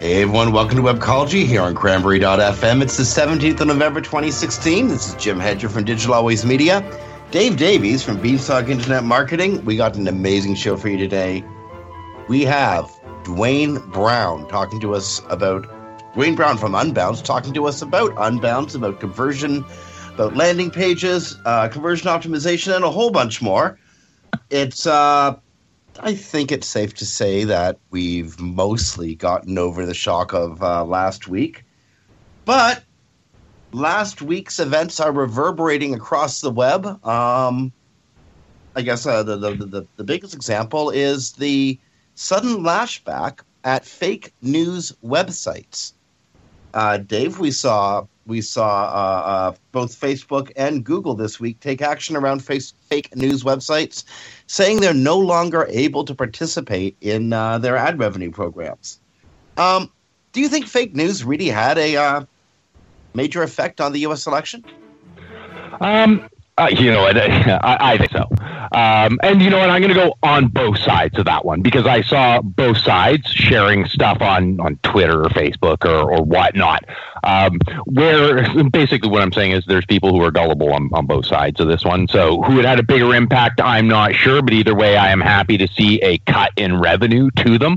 [0.00, 2.82] Hey everyone, welcome to Webcology here on Cranberry.fm.
[2.82, 4.86] It's the 17th of November 2016.
[4.86, 6.88] This is Jim Hedger from Digital Always Media.
[7.32, 9.64] Dave Davies from Beanstalk Internet Marketing.
[9.64, 11.42] We got an amazing show for you today.
[12.28, 12.88] We have
[13.24, 15.66] Duane Brown talking to us about
[16.14, 19.64] Duane Brown from Unbounce talking to us about Unbounce, about conversion,
[20.14, 23.80] about landing pages, uh, conversion optimization, and a whole bunch more.
[24.48, 25.34] It's uh,
[26.00, 30.84] I think it's safe to say that we've mostly gotten over the shock of uh,
[30.84, 31.64] last week.
[32.44, 32.84] But
[33.72, 36.86] last week's events are reverberating across the web.
[37.04, 37.72] Um,
[38.76, 41.78] I guess uh, the, the, the, the biggest example is the
[42.14, 45.92] sudden lashback at fake news websites.
[46.74, 51.80] Uh, Dave, we saw we saw uh, uh, both Facebook and Google this week take
[51.80, 54.04] action around face, fake news websites,
[54.48, 58.98] saying they're no longer able to participate in uh, their ad revenue programs.
[59.56, 59.92] Um,
[60.32, 62.24] do you think fake news really had a uh,
[63.14, 64.26] major effect on the U.S.
[64.26, 64.64] election?
[65.80, 68.28] Um, uh, you know, I, I think so.
[68.72, 69.70] Um, and you know what?
[69.70, 73.30] I'm going to go on both sides of that one because I saw both sides
[73.30, 76.84] sharing stuff on, on Twitter or Facebook or, or whatnot.
[77.24, 81.26] Um, where basically what I'm saying is there's people who are gullible on, on both
[81.26, 82.08] sides of this one.
[82.08, 84.42] So who it had a bigger impact, I'm not sure.
[84.42, 87.76] But either way, I am happy to see a cut in revenue to them.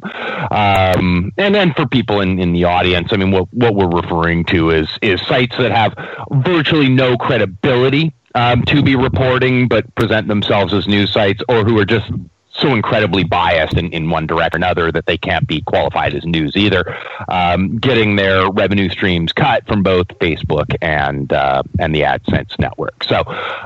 [0.51, 4.45] Um, and then for people in, in the audience, I mean, what, what we're referring
[4.45, 5.95] to is is sites that have
[6.43, 11.77] virtually no credibility um, to be reporting but present themselves as news sites or who
[11.79, 12.09] are just
[12.53, 16.25] so incredibly biased in, in one direction or another that they can't be qualified as
[16.25, 16.97] news either,
[17.29, 23.03] um, getting their revenue streams cut from both Facebook and uh, and the AdSense network.
[23.03, 23.23] So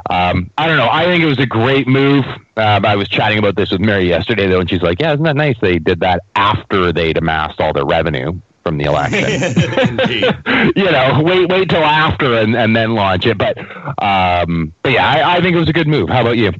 [0.09, 0.89] um, I don't know.
[0.89, 2.25] I think it was a great move.
[2.57, 5.23] Uh, I was chatting about this with Mary yesterday though, and she's like, "Yeah, isn't
[5.23, 5.59] that nice?
[5.59, 9.21] They did that after they'd amassed all their revenue." From the election,
[10.75, 13.37] you know, wait, wait till after and, and then launch it.
[13.37, 13.59] But,
[14.01, 16.09] um, but yeah, I, I think it was a good move.
[16.09, 16.51] How about you?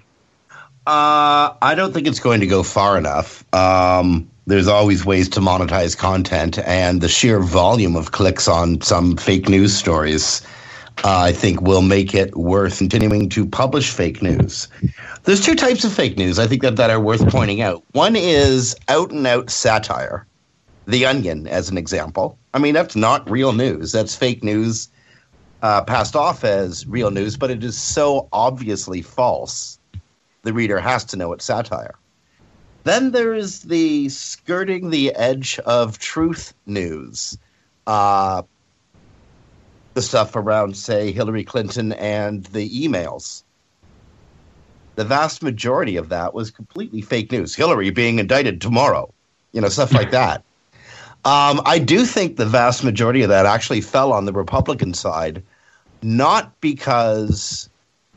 [0.86, 3.44] Uh, I don't think it's going to go far enough.
[3.56, 9.18] Um, there's always ways to monetize content, and the sheer volume of clicks on some
[9.18, 10.44] fake news stories,
[11.04, 14.68] uh, I think, will make it worth continuing to publish fake news.
[15.24, 17.84] There's two types of fake news I think that, that are worth pointing out.
[17.94, 20.28] One is out and out satire.
[20.88, 22.38] The Onion, as an example.
[22.54, 23.92] I mean, that's not real news.
[23.92, 24.90] That's fake news
[25.62, 29.80] uh, passed off as real news, but it is so obviously false
[30.44, 31.96] the reader has to know it's satire.
[32.84, 37.38] Then there is the skirting the edge of truth news.
[37.88, 38.44] Uh,
[39.96, 43.42] the stuff around, say, Hillary Clinton and the emails.
[44.96, 47.56] The vast majority of that was completely fake news.
[47.56, 49.12] Hillary being indicted tomorrow,
[49.52, 50.44] you know, stuff like that.
[51.26, 55.42] Um, I do think the vast majority of that actually fell on the Republican side,
[56.04, 57.68] not because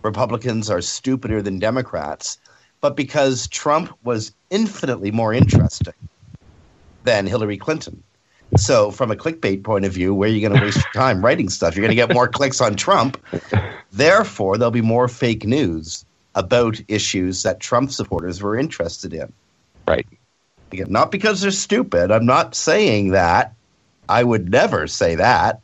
[0.03, 2.39] Republicans are stupider than Democrats,
[2.83, 5.95] but because Trump was infinitely more interesting
[7.05, 8.03] than Hillary Clinton.
[8.57, 11.25] So, from a clickbait point of view, where are you going to waste your time
[11.25, 11.75] writing stuff?
[11.75, 13.23] You're going to get more clicks on Trump.
[13.93, 19.33] Therefore, there'll be more fake news about issues that Trump supporters were interested in.
[19.87, 20.07] Right.
[20.73, 22.11] Again, not because they're stupid.
[22.11, 23.55] I'm not saying that.
[24.09, 25.61] I would never say that.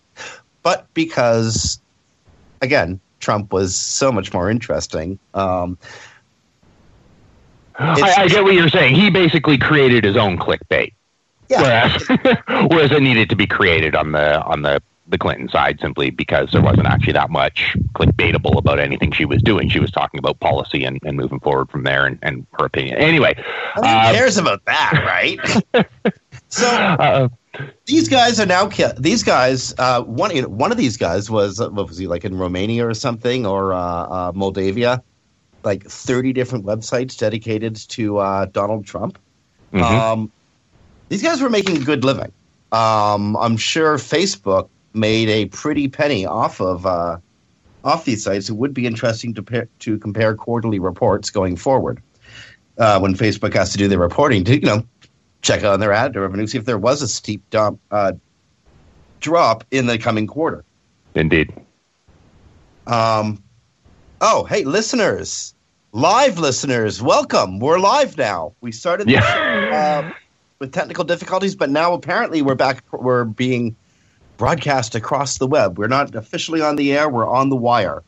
[0.63, 1.81] But because,
[2.63, 5.19] again, Trump was so much more interesting.
[5.35, 5.79] Um,
[7.77, 8.95] I, I, get what you're saying.
[8.95, 10.93] He basically created his own clickbait.
[11.49, 11.61] Yeah.
[11.63, 12.39] Whereas,
[12.71, 16.51] whereas it needed to be created on the on the the Clinton side simply because
[16.53, 19.69] there wasn't actually that much clickbaitable about anything she was doing.
[19.69, 22.97] She was talking about policy and, and moving forward from there and, and her opinion.
[22.97, 23.35] Anyway,
[23.75, 25.87] who um, cares about that, right?
[26.49, 27.29] so uh,
[27.87, 28.69] these guys are now
[28.99, 29.75] these guys.
[29.79, 32.95] Uh, one one of these guys was uh, what was he like in Romania or
[32.95, 35.03] something or uh, uh, Moldavia?
[35.65, 39.19] Like thirty different websites dedicated to uh, Donald Trump.
[39.73, 39.85] Mm-hmm.
[39.85, 40.33] Um,
[41.09, 42.33] these guys were making a good living.
[42.73, 47.19] Um, I'm sure Facebook made a pretty penny off of uh,
[47.83, 48.49] off these sites.
[48.49, 52.01] It would be interesting to to compare quarterly reports going forward
[52.79, 54.87] uh, when Facebook has to do their reporting to you know
[55.43, 58.13] check on their ad revenue, see if there was a steep dump uh,
[59.21, 60.65] drop in the coming quarter.
[61.15, 61.53] Indeed.
[62.87, 63.43] Um.
[64.21, 65.55] Oh, hey, listeners,
[65.93, 67.59] live listeners, welcome.
[67.59, 68.55] We're live now.
[68.61, 69.11] We started.
[69.11, 70.13] Yeah.
[70.13, 70.19] uh,
[70.61, 72.85] with technical difficulties, but now apparently we're back.
[72.93, 73.77] We're being
[74.37, 75.79] broadcast across the web.
[75.79, 77.09] We're not officially on the air.
[77.09, 78.03] We're on the wire,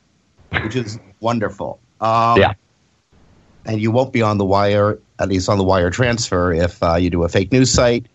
[0.62, 1.80] which is wonderful.
[2.00, 2.54] Um, yeah.
[3.64, 6.96] And you won't be on the wire, at least on the wire transfer, if uh,
[6.96, 8.06] you do a fake news site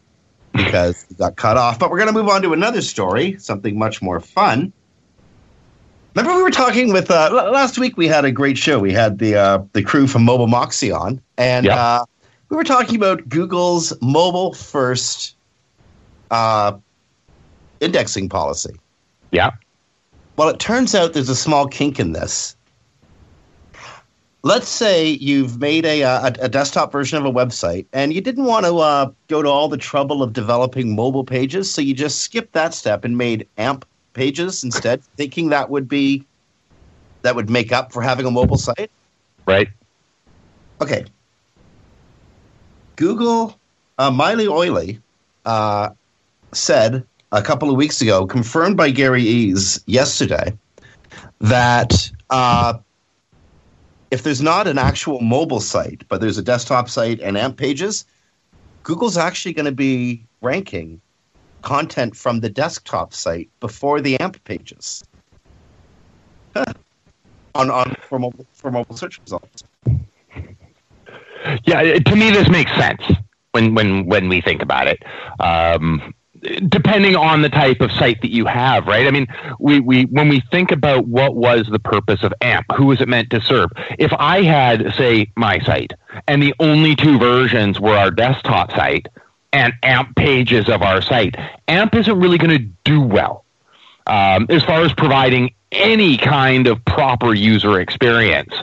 [0.54, 1.80] because you got cut off.
[1.80, 4.72] But we're going to move on to another story, something much more fun.
[6.16, 7.96] Remember, we were talking with uh, last week.
[7.96, 8.80] We had a great show.
[8.80, 11.78] We had the uh, the crew from Mobile Moxie on, and yep.
[11.78, 12.06] uh,
[12.50, 15.36] we were talking about Google's mobile first
[16.30, 16.74] uh,
[17.82, 18.76] indexing policy.
[19.32, 19.52] Yeah.
[20.38, 22.56] Well, it turns out there's a small kink in this.
[24.44, 28.46] Let's say you've made a, a, a desktop version of a website and you didn't
[28.46, 32.22] want to uh, go to all the trouble of developing mobile pages, so you just
[32.22, 36.26] skipped that step and made AMP pages instead, thinking that would be
[37.22, 38.90] that would make up for having a mobile site.
[39.46, 39.70] Right.
[40.82, 41.06] Okay.
[42.96, 43.60] Google,
[44.00, 45.00] uh, Miley Oily
[45.46, 45.90] uh,
[46.52, 50.54] said a couple of weeks ago, confirmed by Gary Illyes yesterday,
[51.40, 52.78] that uh,
[54.12, 58.06] if there's not an actual mobile site, but there's a desktop site and AMP pages,
[58.84, 61.00] Google's actually going to be ranking
[61.62, 65.04] content from the desktop site before the AMP pages
[67.56, 69.64] on, on for mobile, for mobile search results.
[71.66, 73.02] Yeah, to me, this makes sense
[73.52, 75.04] when when when we think about it.
[75.40, 76.14] Um,
[76.68, 79.08] depending on the type of site that you have, right?
[79.08, 79.28] I mean,
[79.60, 83.08] we, we when we think about what was the purpose of AMP, who was it
[83.08, 83.72] meant to serve?
[84.00, 85.94] If I had, say, my site,
[86.28, 89.08] and the only two versions were our desktop site
[89.54, 91.36] and AMP pages of our site,
[91.68, 93.46] AMP isn't really going to do well
[94.08, 98.54] um, as far as providing any kind of proper user experience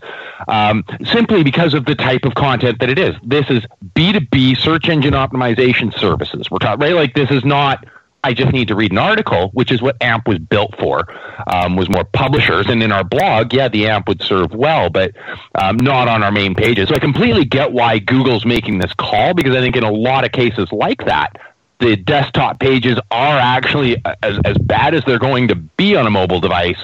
[0.47, 3.15] um, simply because of the type of content that it is.
[3.23, 3.65] This is
[3.95, 6.51] B2B search engine optimization services.
[6.51, 6.95] We're talking, right?
[6.95, 7.87] Like, this is not.
[8.25, 11.05] I just need to read an article, which is what AMP was built for,
[11.47, 12.67] um, was more publishers.
[12.69, 15.13] And in our blog, yeah, the AMP would serve well, but
[15.55, 16.89] um, not on our main pages.
[16.89, 20.25] So I completely get why Google's making this call because I think in a lot
[20.25, 21.37] of cases like that,
[21.81, 26.11] the desktop pages are actually as, as bad as they're going to be on a
[26.11, 26.79] mobile device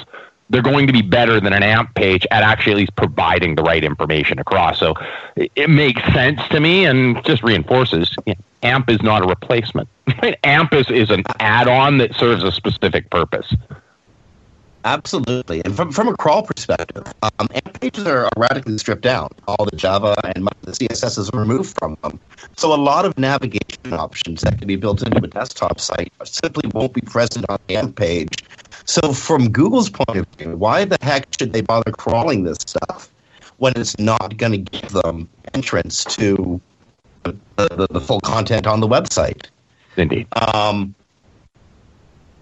[0.50, 3.62] they're going to be better than an AMP page at actually at least providing the
[3.62, 4.78] right information across.
[4.78, 4.94] So
[5.36, 8.14] it, makes sense to me and just reinforces
[8.62, 9.88] AMP is not a replacement.
[10.44, 13.54] AMP is, is an add on that serves a specific purpose.
[14.84, 15.62] Absolutely.
[15.64, 19.30] And from, from a crawl perspective, um, AMP pages are radically stripped down.
[19.48, 22.20] All the Java and the CSS is removed from them.
[22.56, 26.70] So a lot of navigation options that can be built into a desktop site simply
[26.74, 28.44] won't be present on the AMP page
[28.86, 33.10] so, from Google's point of view, why the heck should they bother crawling this stuff
[33.56, 36.60] when it's not going to give them entrance to
[37.22, 39.46] the, the, the, full content on the website?
[39.96, 40.26] Indeed.
[40.34, 40.94] Um,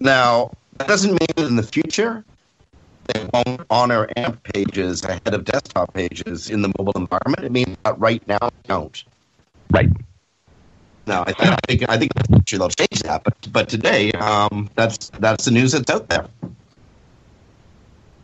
[0.01, 2.25] now, That doesn't mean that in the future
[3.07, 7.45] they won't honor AMP pages ahead of desktop pages in the mobile environment.
[7.45, 9.05] It means that right now they don't.
[9.71, 9.89] Right.
[11.07, 13.25] No, I, I think I think in the they'll change that.
[13.25, 16.27] But but today, um, that's that's the news that's out there.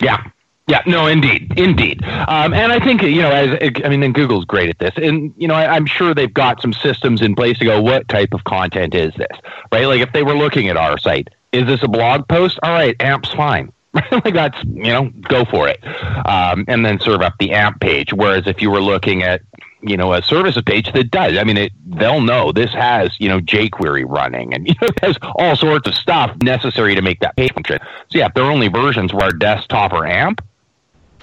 [0.00, 0.30] Yeah.
[0.68, 4.44] Yeah, no, indeed, indeed, um, and I think you know, as I mean, and Google's
[4.44, 7.58] great at this, and you know, I, I'm sure they've got some systems in place
[7.61, 9.35] to go, what type of content is this,
[9.73, 9.87] right?
[9.87, 12.58] Like if they were looking at our site, is this a blog post?
[12.62, 13.73] All right, AMP's fine.
[14.25, 15.85] like that's you know, go for it,
[16.26, 18.12] um, and then serve up the AMP page.
[18.12, 19.43] Whereas if you were looking at
[19.81, 23.28] you know a services page that does, I mean, it, they'll know this has you
[23.28, 27.37] know jQuery running, and you know has all sorts of stuff necessary to make that
[27.37, 27.78] page function.
[28.09, 30.43] So yeah, if there are only versions where desktop or AMP,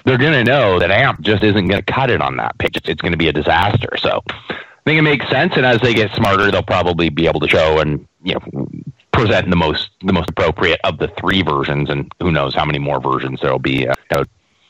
[0.04, 2.76] they're going to know that AMP just isn't going to cut it on that page.
[2.84, 3.96] It's going to be a disaster.
[3.98, 4.54] So I
[4.84, 5.54] think it makes sense.
[5.56, 8.68] And as they get smarter, they'll probably be able to show and you know
[9.16, 11.90] present the most the most appropriate of the three versions.
[11.90, 13.88] And who knows how many more versions there'll be.
[13.88, 14.24] Uh,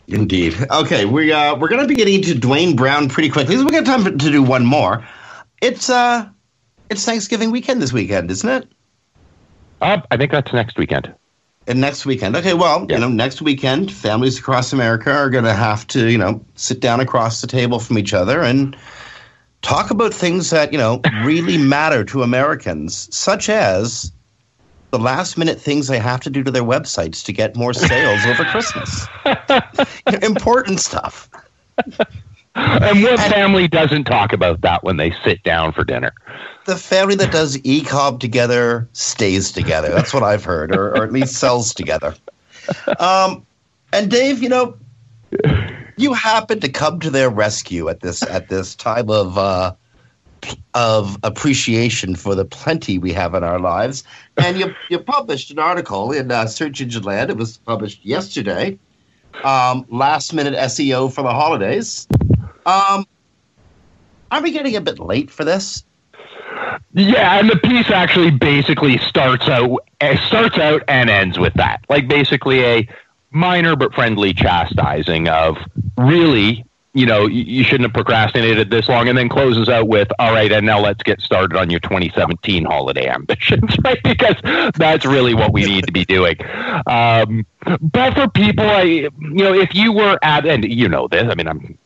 [0.09, 0.55] Indeed.
[0.71, 3.57] Okay, we uh, we're going to be getting to Duane Brown pretty quickly.
[3.57, 5.05] We got time to do one more.
[5.61, 6.29] It's uh,
[6.91, 8.69] it's Thanksgiving weekend this weekend, isn't it?
[9.83, 11.13] uh, I think that's next weekend.
[11.67, 12.37] And next weekend.
[12.37, 12.95] Okay, well, Yeah.
[12.97, 16.79] you know, next weekend, families across America are going to have to, you know, sit
[16.79, 18.77] down across the table from each other and
[19.63, 24.13] talk about things that, you know, really matter to Americans, such as
[24.97, 28.25] the last minute things they have to do to their websites to get more sales
[28.25, 29.07] over Christmas.
[30.23, 31.29] Important stuff.
[32.55, 36.15] And what family doesn't talk about that when they sit down for dinner?
[36.65, 39.91] The family that does ECOB together stays together.
[39.91, 42.15] That's what I've heard, or, or at least sells together.
[42.99, 43.45] Um,
[43.93, 44.79] and Dave, you know,
[45.99, 49.75] you happened to come to their rescue at this at this time of uh,
[50.75, 54.05] of appreciation for the plenty we have in our lives,
[54.37, 57.31] and you you published an article in uh, Search Engine Land.
[57.31, 58.79] It was published yesterday.
[59.45, 62.09] Um, last minute SEO for the holidays.
[62.65, 63.07] Um,
[64.31, 65.85] are we getting a bit late for this?
[66.93, 71.85] Yeah, and the piece actually basically starts out eh, starts out and ends with that.
[71.89, 72.89] Like basically a
[73.31, 75.59] minor but friendly chastising of
[75.99, 76.65] really,
[76.97, 80.51] you know, you, shouldn't have procrastinated this long, and then closes out with, "All right,
[80.51, 84.03] and now let's get started on your 2017 holiday ambitions," right?
[84.03, 84.37] Because
[84.75, 86.37] that's really what we need to be doing.
[86.87, 87.47] Um,
[87.83, 91.35] but for people, I, you know, if you were at, and you know this, I
[91.35, 91.79] mean, I'm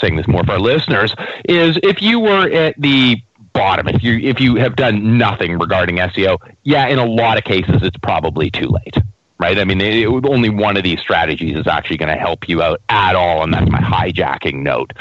[0.00, 1.14] saying this more for our listeners,
[1.48, 3.22] is if you were at the
[3.52, 7.44] bottom, if you if you have done nothing regarding SEO, yeah, in a lot of
[7.44, 8.96] cases it's probably too late.
[9.40, 9.56] Right?
[9.56, 12.80] I mean, it, only one of these strategies is actually going to help you out
[12.88, 14.92] at all, and that's my hijacking note.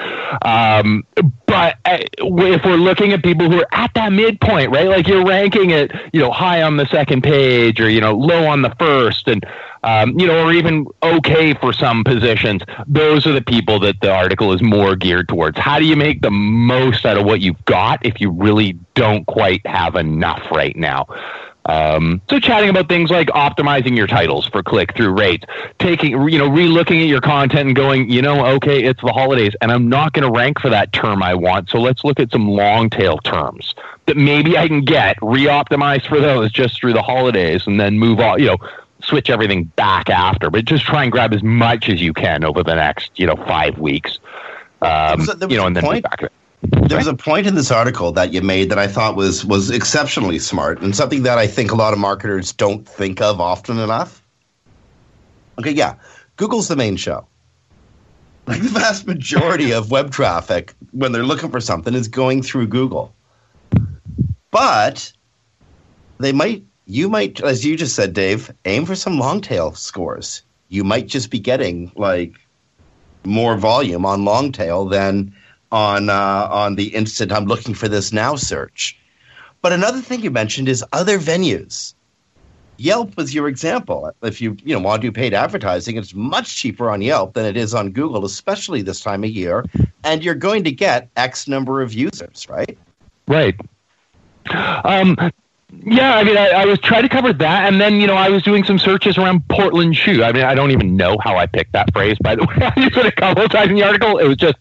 [0.44, 1.06] Um,
[1.48, 4.88] but uh, if we're looking at people who are at that midpoint, right?
[4.88, 8.46] Like you're ranking it, you know, high on the second page, or you know, low
[8.46, 9.44] on the first, and
[9.84, 12.62] um, you know, or even okay for some positions.
[12.88, 15.58] Those are the people that the article is more geared towards.
[15.58, 19.26] How do you make the most out of what you've got if you really don't
[19.26, 21.08] quite have enough right now?
[21.68, 25.46] Um, so chatting about things like optimizing your titles for click-through rates,
[25.80, 29.54] taking, you know, re-looking at your content and going, you know, okay, it's the holidays
[29.62, 31.70] and I'm not going to rank for that term I want.
[31.70, 36.22] So let's look at some long tail terms that maybe I can get re-optimized for
[36.22, 38.58] those just through the holidays and then move on, you know,
[39.02, 42.64] switch everything back after, but just try and grab as much as you can over
[42.64, 44.20] the next, you know, five weeks.
[44.82, 46.32] Um, was a- there was you know, and then move point- back.
[46.62, 49.70] There was a point in this article that you made that I thought was was
[49.70, 53.78] exceptionally smart and something that I think a lot of marketers don't think of often
[53.78, 54.24] enough.
[55.60, 55.96] Okay, yeah,
[56.36, 57.28] Google's the main show.
[58.48, 62.68] Like the vast majority of web traffic when they're looking for something is going through
[62.68, 63.14] Google.
[64.50, 65.12] But
[66.20, 70.42] they might you might as you just said Dave, aim for some long tail scores.
[70.70, 72.34] You might just be getting like
[73.24, 75.36] more volume on long tail than
[75.72, 78.98] on uh, on the instant I'm looking for this now search.
[79.62, 81.94] But another thing you mentioned is other venues.
[82.78, 84.12] Yelp was your example.
[84.22, 87.46] If you you know want to do paid advertising, it's much cheaper on Yelp than
[87.46, 89.66] it is on Google, especially this time of year.
[90.04, 92.78] And you're going to get X number of users, right?
[93.28, 93.60] Right.
[94.86, 95.18] Um,
[95.86, 98.30] yeah, I mean, I, I was trying to cover that, and then you know, I
[98.30, 100.24] was doing some searches around Portland shoe.
[100.24, 102.18] I mean, I don't even know how I picked that phrase.
[102.22, 104.18] By the way, I used it a couple times in the article.
[104.18, 104.56] It was just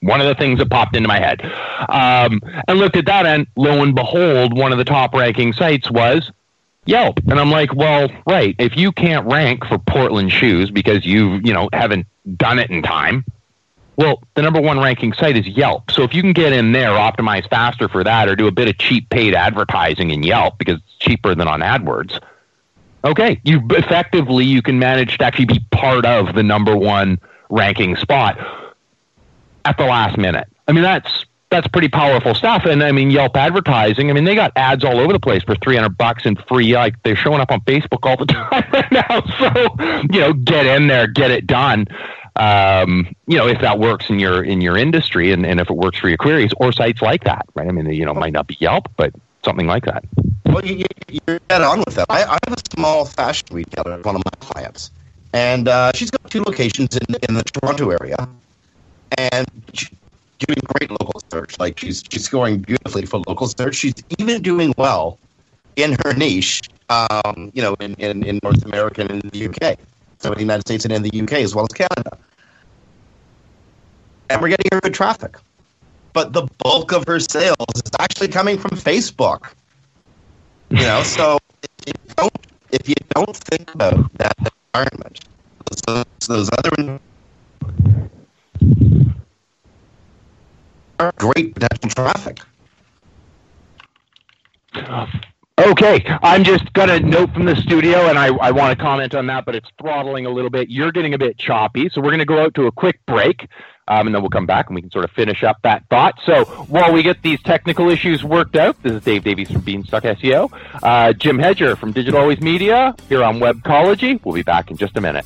[0.00, 1.42] one of the things that popped into my head.
[1.88, 5.90] Um, and looked at that, and lo and behold, one of the top ranking sites
[5.90, 6.30] was
[6.84, 7.18] Yelp.
[7.28, 8.54] And I'm like, well, right.
[8.58, 12.82] If you can't rank for Portland shoes because you, you know, haven't done it in
[12.82, 13.24] time,
[13.96, 15.90] well, the number one ranking site is Yelp.
[15.90, 18.68] So if you can get in there, optimize faster for that, or do a bit
[18.68, 22.20] of cheap paid advertising in Yelp because it's cheaper than on AdWords,
[23.06, 27.94] Okay, you effectively you can manage to actually be part of the number one ranking
[27.94, 28.36] spot
[29.66, 30.48] at the last minute.
[30.68, 32.64] I mean, that's that's pretty powerful stuff.
[32.64, 34.10] And I mean, Yelp advertising.
[34.10, 36.74] I mean, they got ads all over the place for three hundred bucks and free.
[36.74, 39.22] Like they're showing up on Facebook all the time right now.
[39.38, 39.76] So
[40.12, 41.86] you know, get in there, get it done.
[42.36, 45.76] Um, you know, if that works in your in your industry, and, and if it
[45.76, 47.68] works for your queries or sites like that, right?
[47.68, 49.12] I mean, you know, might not be Yelp, but
[49.44, 50.04] something like that.
[50.44, 52.06] Well, you, you're dead on with that.
[52.10, 54.90] I, I have a small fashion retailer, one of my clients,
[55.32, 58.28] and uh, she's got two locations in in the Toronto area,
[59.18, 59.46] and
[60.38, 61.58] doing great local search.
[61.58, 63.76] Like she's she's scoring beautifully for local search.
[63.76, 65.18] She's even doing well
[65.76, 66.62] in her niche.
[66.88, 69.76] Um, you know, in, in, in North America and in the UK,
[70.18, 72.16] so in the United States and in the UK as well as Canada,
[74.30, 75.36] and we're getting her good traffic.
[76.12, 79.50] But the bulk of her sales is actually coming from Facebook.
[80.70, 82.32] You know, so if you don't
[82.70, 84.36] if you don't think about that
[84.74, 85.20] environment,
[85.86, 87.00] those, those other
[91.18, 92.40] great potential traffic.
[95.58, 99.14] Okay, I'm just got a note from the studio, and I, I want to comment
[99.14, 100.68] on that, but it's throttling a little bit.
[100.68, 103.48] You're getting a bit choppy, so we're going to go out to a quick break,
[103.88, 106.20] um, and then we'll come back and we can sort of finish up that thought.
[106.26, 110.02] So while we get these technical issues worked out, this is Dave Davies from Beanstalk
[110.02, 110.50] SEO,
[110.82, 114.22] uh, Jim Hedger from Digital Always Media here on Webcology.
[114.24, 115.24] We'll be back in just a minute.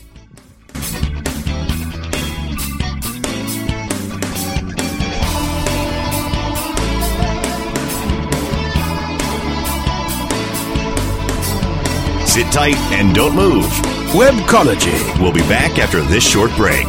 [12.41, 13.67] Sit tight and don't move.
[14.15, 15.21] Webcology.
[15.21, 16.87] We'll be back after this short break.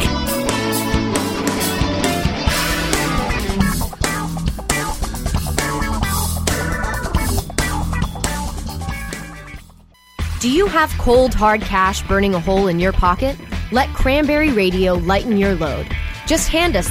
[10.40, 13.36] Do you have cold, hard cash burning a hole in your pocket?
[13.72, 15.86] Let Cranberry Radio lighten your load.
[16.26, 16.90] Just hand us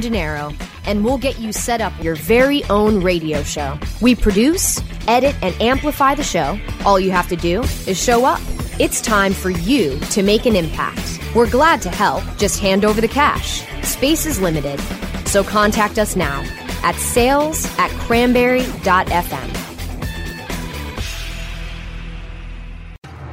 [0.00, 0.54] dinero
[0.86, 3.78] and we'll get you set up your very own radio show.
[4.00, 6.58] We produce, edit, and amplify the show.
[6.84, 8.40] All you have to do is show up.
[8.78, 11.20] It's time for you to make an impact.
[11.34, 12.22] We're glad to help.
[12.38, 13.62] Just hand over the cash.
[13.82, 14.80] Space is limited.
[15.26, 16.42] So contact us now
[16.82, 19.50] at sales at cranberry.fm.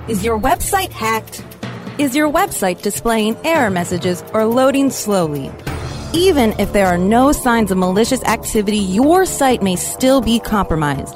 [0.07, 1.45] Is your website hacked?
[1.97, 5.51] Is your website displaying error messages or loading slowly?
[6.13, 11.15] Even if there are no signs of malicious activity, your site may still be compromised.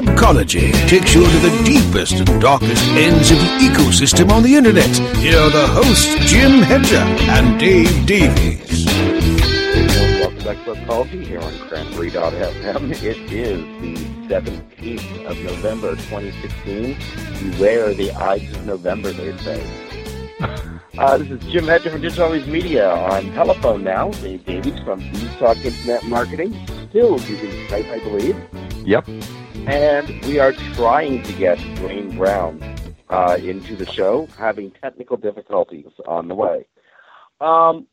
[0.00, 4.88] Webcology takes you into the deepest and darkest ends of the ecosystem on the internet.
[5.18, 8.86] Here are the hosts, Jim Hedger and Dave Davies.
[10.18, 12.90] Welcome back to Webcology here on Cranberry.fm.
[13.02, 16.96] It is the 17th of November 2016.
[17.50, 19.62] Beware the Ides of November, they say.
[20.98, 24.10] Uh, this is Jim Hedger from Digital Always Media on telephone now.
[24.10, 26.52] Dave Davies from Beanstalk Internet Marketing,
[26.90, 28.36] still using Skype, I believe.
[28.84, 29.06] Yep.
[29.66, 32.62] And we are trying to get Duane Brown
[33.08, 36.66] uh, into the show, having technical difficulties on the way.
[37.40, 37.86] Um,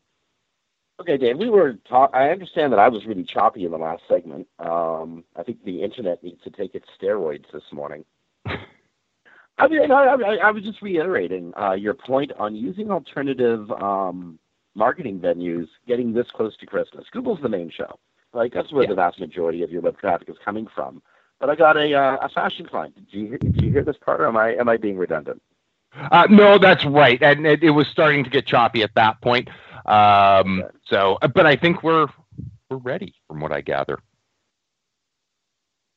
[1.00, 4.02] okay, Dave, we were talk- I understand that I was really choppy in the last
[4.08, 4.48] segment.
[4.58, 8.04] Um, I think the internet needs to take its steroids this morning.
[8.46, 14.38] I mean, I, I, I was just reiterating uh, your point on using alternative um,
[14.74, 17.06] marketing venues getting this close to Christmas.
[17.12, 17.98] Google's the main show.
[18.32, 18.90] Like that's where Yeah.
[18.90, 21.02] the vast majority of your web traffic is coming from.
[21.40, 22.94] But I got a uh, a fashion client.
[22.96, 25.40] Did you hear, did you hear this part, or am I am I being redundant?
[26.10, 29.48] Uh, no, that's right, and it, it was starting to get choppy at that point.
[29.86, 32.08] Um, so, but I think we're
[32.68, 33.98] we're ready, from what I gather.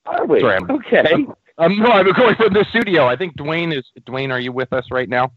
[0.05, 0.39] Are we?
[0.39, 1.25] Sorry, I'm- okay.
[1.57, 3.05] Um, no, I'm going from the studio.
[3.05, 3.83] I think Duane is.
[4.05, 5.31] Duane, are you with us right now?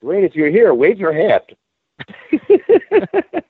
[0.00, 1.42] Duane, if you're here, wave your hand.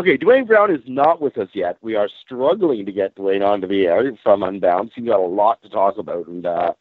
[0.00, 1.76] okay, Duane Brown is not with us yet.
[1.82, 4.92] We are struggling to get Duane onto the air from Unbounce.
[4.94, 6.72] He's got a lot to talk about, and uh,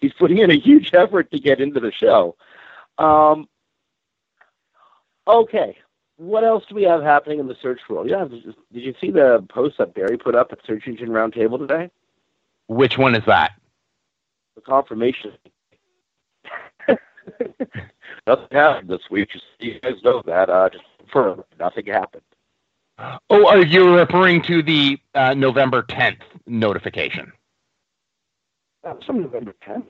[0.00, 2.36] he's putting in a huge effort to get into the show.
[2.98, 3.48] Um,
[5.26, 5.76] okay,
[6.16, 8.08] what else do we have happening in the search world?
[8.08, 11.90] Yeah, did you see the post that Barry put up at Search Engine Roundtable today?
[12.68, 13.52] Which one is that?
[14.54, 15.32] The confirmation.
[18.26, 19.30] nothing happened this week.
[19.30, 20.50] Just you guys know that.
[20.50, 22.22] Uh, just confirm, nothing happened.
[22.98, 27.32] Oh, are you referring to the uh, November 10th notification?
[28.82, 29.88] Was from November 10th.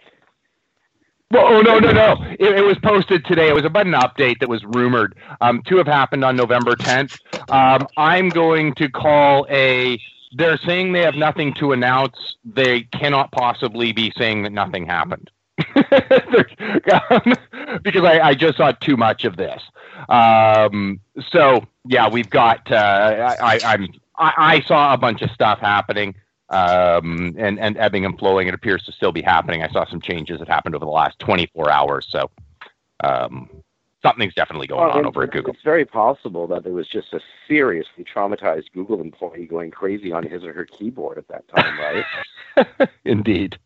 [1.30, 2.16] Well, oh no, no, no!
[2.38, 3.48] It, it was posted today.
[3.48, 7.18] It was about an update that was rumored um, to have happened on November 10th.
[7.50, 10.00] Um, I'm going to call a.
[10.36, 12.36] They're saying they have nothing to announce.
[12.44, 15.30] They cannot possibly be saying that nothing happened.
[17.10, 17.34] Um,
[17.82, 19.62] because I, I just saw too much of this.
[20.08, 22.70] Um, so yeah, we've got.
[22.70, 23.88] Uh, I, I, I'm.
[24.18, 26.14] I, I saw a bunch of stuff happening
[26.48, 28.48] um, and, and ebbing and flowing.
[28.48, 29.62] It appears to still be happening.
[29.62, 32.06] I saw some changes that happened over the last 24 hours.
[32.08, 32.30] So
[33.04, 33.50] um,
[34.02, 35.52] something's definitely going Well, on over at Google.
[35.52, 40.22] It's very possible that there was just a seriously traumatized Google employee going crazy on
[40.22, 42.88] his or her keyboard at that time, right?
[43.04, 43.58] Indeed.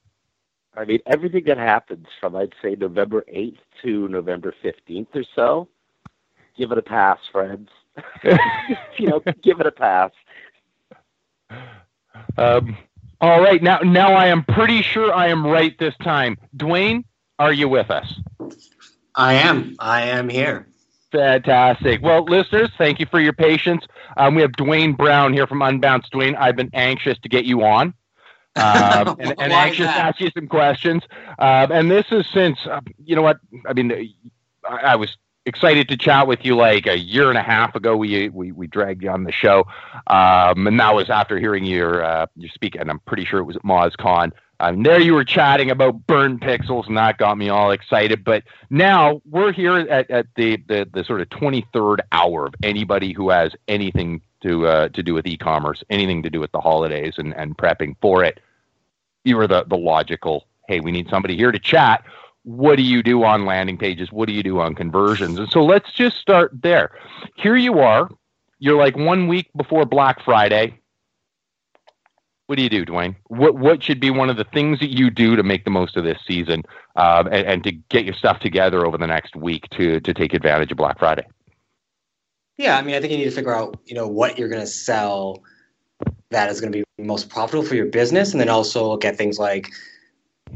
[0.80, 5.68] I mean, everything that happens from, I'd say, November 8th to November 15th or so,
[6.56, 7.68] give it a pass, friends.
[8.96, 10.10] you know, give it a pass.
[12.38, 12.78] Um,
[13.20, 16.38] all right, now now I am pretty sure I am right this time.
[16.56, 17.04] Duane,
[17.38, 18.18] are you with us?
[19.14, 19.76] I am.
[19.80, 20.66] I am here.
[21.12, 22.00] Fantastic.
[22.00, 23.84] Well, listeners, thank you for your patience.
[24.16, 26.08] Um, we have Duane Brown here from Unbounce.
[26.10, 27.92] Duane, I've been anxious to get you on.
[28.56, 31.02] Um, and, and anxious to ask you some questions.
[31.38, 33.92] Um, and this is since, uh, you know what, I mean,
[34.64, 37.96] I, I was excited to chat with you like a year and a half ago.
[37.96, 39.64] We we, we dragged you on the show,
[40.06, 43.44] um, and that was after hearing your uh, your speak, and I'm pretty sure it
[43.44, 44.32] was at MozCon.
[44.60, 48.24] Um, there you were chatting about burn pixels, and that got me all excited.
[48.24, 53.12] But now we're here at, at the, the the sort of 23rd hour of anybody
[53.12, 57.14] who has anything to uh, to do with e-commerce, anything to do with the holidays
[57.18, 58.40] and, and prepping for it.
[59.24, 60.46] You were the the logical.
[60.68, 62.04] Hey, we need somebody here to chat
[62.42, 64.10] what do you do on landing pages?
[64.10, 65.38] What do you do on conversions?
[65.38, 66.92] And so let's just start there.
[67.36, 68.08] Here you are.
[68.58, 70.78] You're like one week before Black Friday.
[72.46, 73.14] What do you do, Duane?
[73.28, 75.96] What what should be one of the things that you do to make the most
[75.96, 76.64] of this season
[76.96, 80.34] um, and, and to get your stuff together over the next week to to take
[80.34, 81.26] advantage of Black Friday?
[82.60, 84.60] Yeah, I mean, I think you need to figure out, you know, what you're going
[84.60, 85.42] to sell
[86.28, 89.16] that is going to be most profitable for your business, and then also look at
[89.16, 89.70] things like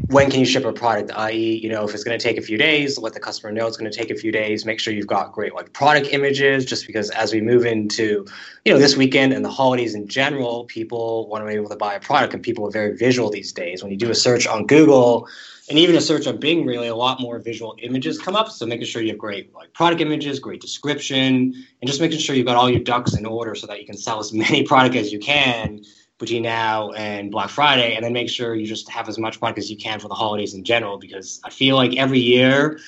[0.08, 2.42] when can you ship a product, i.e., you know, if it's going to take a
[2.42, 4.66] few days, let the customer know it's going to take a few days.
[4.66, 8.26] Make sure you've got great like product images, just because as we move into,
[8.66, 11.76] you know, this weekend and the holidays in general, people want to be able to
[11.76, 13.82] buy a product, and people are very visual these days.
[13.82, 15.26] When you do a search on Google,
[15.68, 18.50] and even a search on Bing, really a lot more visual images come up.
[18.50, 22.37] So making sure you have great like product images, great description, and just making sure
[22.37, 24.94] you've got all your ducks in order so that you can sell as many product
[24.94, 25.83] as you can
[26.18, 29.59] between now and Black Friday, and then make sure you just have as much product
[29.59, 30.98] as you can for the holidays in general.
[30.98, 32.79] Because I feel like every year,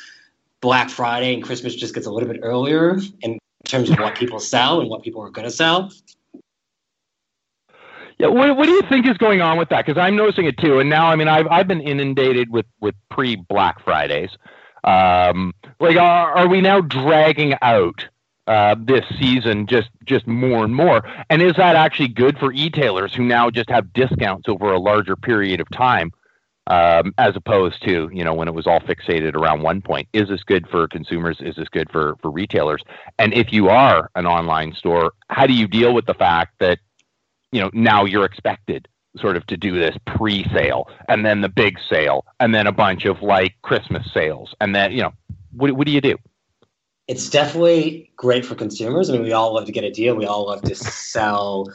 [0.61, 4.39] Black Friday and Christmas just gets a little bit earlier in terms of what people
[4.39, 5.91] sell and what people are going to sell.
[8.19, 9.85] Yeah, what, what do you think is going on with that?
[9.85, 12.95] Because I'm noticing it too, and now I mean I've I've been inundated with with
[13.11, 14.31] pre Black Fridays.
[14.85, 18.07] Um, like, are, are we now dragging out
[18.47, 21.03] uh, this season just just more and more?
[21.29, 25.17] And is that actually good for e-tailers who now just have discounts over a larger
[25.17, 26.13] period of time,
[26.69, 30.09] um, as opposed to you know when it was all fixated around one point?
[30.15, 31.37] Is this good for consumers?
[31.41, 32.83] Is this good for for retailers?
[33.19, 36.79] And if you are an online store, how do you deal with the fact that
[37.53, 41.79] you know now you're expected sort of to do this pre-sale and then the big
[41.89, 45.13] sale and then a bunch of like Christmas sales and then you know
[45.53, 46.17] what what do you do?
[47.09, 49.09] it's definitely great for consumers.
[49.09, 50.17] I mean, we all love to get a deal.
[50.17, 51.73] We all love to sell,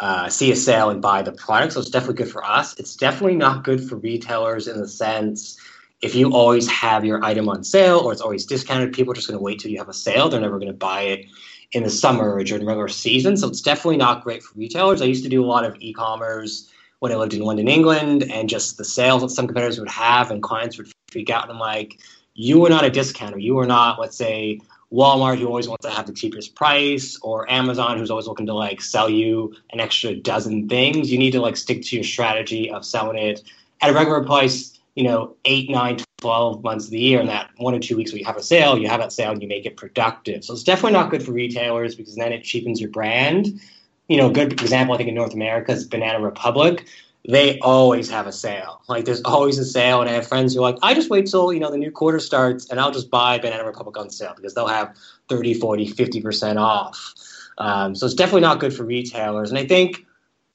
[0.00, 1.74] uh, see a sale and buy the product.
[1.74, 2.78] So it's definitely good for us.
[2.78, 5.56] It's definitely not good for retailers in the sense
[6.02, 9.28] if you always have your item on sale or it's always discounted, people are just
[9.28, 10.28] going to wait till you have a sale.
[10.28, 11.26] They're never going to buy it
[11.72, 13.36] in the summer or during regular season.
[13.36, 15.02] So it's definitely not great for retailers.
[15.02, 18.48] I used to do a lot of e-commerce when I lived in London, England, and
[18.48, 21.44] just the sales that some competitors would have and clients would freak out.
[21.44, 21.98] And I'm like,
[22.34, 23.38] you are not a discounter.
[23.38, 24.60] You are not, let's say,
[24.92, 28.54] Walmart, who always wants to have the cheapest price, or Amazon, who's always looking to
[28.54, 31.10] like sell you an extra dozen things.
[31.10, 33.42] You need to like stick to your strategy of selling it
[33.80, 37.20] at a regular price, you know, eight, nine, 12 months of the year.
[37.20, 39.32] And that one or two weeks where you have a sale, you have that sale
[39.32, 40.42] and you make it productive.
[40.42, 43.60] So it's definitely not good for retailers because then it cheapens your brand.
[44.08, 46.86] You know, good example, I think, in North America is Banana Republic
[47.26, 48.82] they always have a sale.
[48.86, 51.26] Like there's always a sale, and I have friends who are like, I just wait
[51.26, 54.34] till you know the new quarter starts, and I'll just buy Banana Republic on sale
[54.36, 54.94] because they'll have
[55.28, 57.14] 30, 40, 50 percent off.
[57.56, 59.50] Um, so it's definitely not good for retailers.
[59.50, 60.04] And I think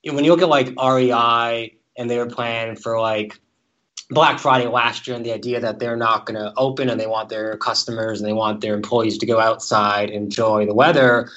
[0.03, 3.39] when you look at like REI and their plan for like
[4.11, 7.05] Black Friday last year, and the idea that they're not going to open and they
[7.05, 11.29] want their customers and they want their employees to go outside enjoy the weather,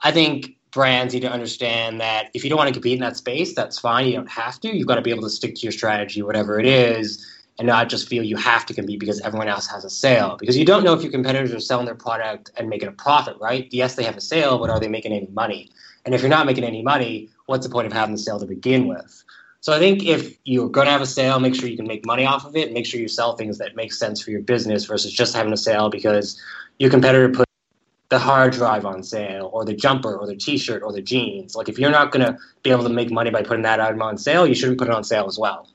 [0.00, 3.16] I think brands need to understand that if you don't want to compete in that
[3.16, 4.06] space, that's fine.
[4.06, 4.74] You don't have to.
[4.74, 7.26] You've got to be able to stick to your strategy, whatever it is,
[7.58, 10.36] and not just feel you have to compete because everyone else has a sale.
[10.38, 13.36] Because you don't know if your competitors are selling their product and making a profit,
[13.40, 13.66] right?
[13.72, 15.70] Yes, they have a sale, but are they making any money?
[16.04, 18.46] And if you're not making any money, what's the point of having the sale to
[18.46, 19.24] begin with?
[19.60, 22.06] So I think if you're going to have a sale, make sure you can make
[22.06, 22.72] money off of it.
[22.72, 25.56] Make sure you sell things that make sense for your business versus just having a
[25.56, 26.40] sale because
[26.78, 27.46] your competitor put
[28.08, 31.68] the hard drive on sale or the jumper or the t-shirt or the jeans like
[31.68, 34.18] if you're not going to be able to make money by putting that item on
[34.18, 35.68] sale you shouldn't put it on sale as well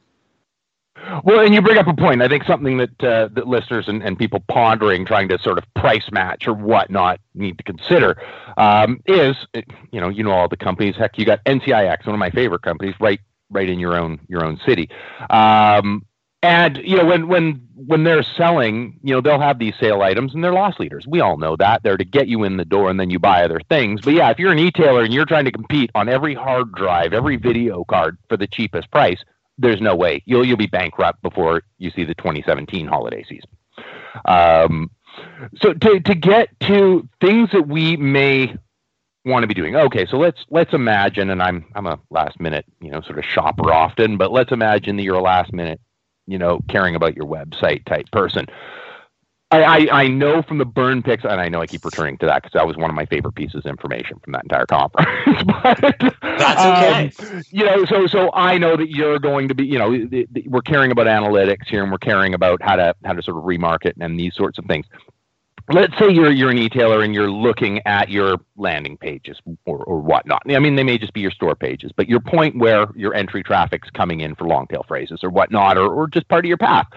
[1.23, 2.21] well, and you bring up a point.
[2.21, 5.65] I think something that uh, that listeners and, and people pondering, trying to sort of
[5.75, 8.21] price match or whatnot, need to consider
[8.57, 9.35] um, is,
[9.91, 10.95] you know, you know all the companies.
[10.95, 14.45] Heck, you got NCIX, one of my favorite companies, right, right in your own your
[14.45, 14.89] own city.
[15.29, 16.05] Um,
[16.45, 20.33] and you know, when when when they're selling, you know, they'll have these sale items
[20.33, 21.05] and they're loss leaders.
[21.07, 21.81] We all know that.
[21.83, 24.01] They're to get you in the door and then you buy other things.
[24.01, 27.13] But yeah, if you're an e-tailer and you're trying to compete on every hard drive,
[27.13, 29.23] every video card for the cheapest price,
[29.57, 30.21] there's no way.
[30.25, 33.49] You'll you'll be bankrupt before you see the 2017 holiday season.
[34.25, 34.91] Um,
[35.55, 38.55] so to to get to things that we may
[39.25, 39.75] want to be doing.
[39.75, 43.25] Okay, so let's let's imagine, and I'm I'm a last minute you know sort of
[43.25, 45.79] shopper often, but let's imagine that you're a last minute
[46.27, 48.47] you know, caring about your website type person.
[49.51, 52.25] I, I, I know from the burn picks, and I know I keep returning to
[52.25, 55.07] that because that was one of my favorite pieces of information from that entire conference.
[55.45, 57.35] but, That's okay.
[57.37, 59.89] Um, you know, so so I know that you're going to be, you know,
[60.47, 63.43] we're caring about analytics here, and we're caring about how to how to sort of
[63.43, 64.87] remarket and these sorts of things
[65.69, 69.99] let's say you're you're an e-tailer and you're looking at your landing pages or, or
[69.99, 70.41] whatnot.
[70.49, 73.43] I mean, they may just be your store pages, but your point where your entry
[73.43, 76.57] traffic's coming in for long tail phrases or whatnot, or, or just part of your
[76.57, 76.87] path.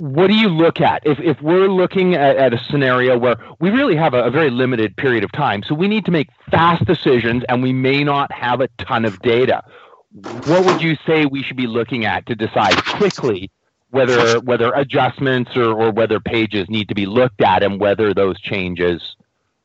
[0.00, 3.70] What do you look at if, if we're looking at, at a scenario where we
[3.70, 5.64] really have a, a very limited period of time?
[5.64, 9.20] So we need to make fast decisions and we may not have a ton of
[9.22, 9.64] data.
[10.12, 13.50] What would you say we should be looking at to decide quickly
[13.90, 18.40] whether whether adjustments or, or whether pages need to be looked at and whether those
[18.40, 19.16] changes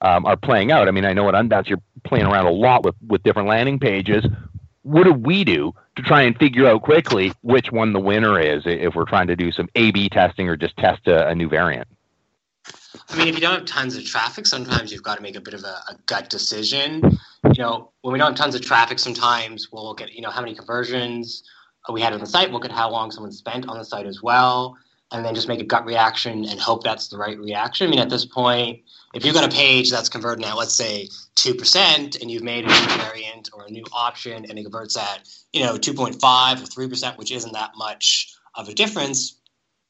[0.01, 0.87] um, are playing out.
[0.87, 3.79] I mean, I know at Unbounce you're playing around a lot with, with different landing
[3.79, 4.25] pages.
[4.83, 8.63] What do we do to try and figure out quickly which one the winner is
[8.65, 11.87] if we're trying to do some A/B testing or just test a, a new variant?
[13.09, 15.41] I mean, if you don't have tons of traffic, sometimes you've got to make a
[15.41, 17.01] bit of a, a, gut decision.
[17.43, 20.29] You know, when we don't have tons of traffic, sometimes we'll look at, you know,
[20.29, 21.43] how many conversions,
[21.91, 24.21] we had on the site, look at how long someone spent on the site as
[24.23, 24.77] well,
[25.11, 27.87] and then just make a gut reaction and hope that's the right reaction.
[27.87, 28.81] I mean, at this point,
[29.13, 32.67] if you've got a page that's converting at, let's say, 2%, and you've made a
[32.67, 36.15] new variant or a new option and it converts at, you know, 2.5
[36.63, 39.39] or 3%, which isn't that much of a difference.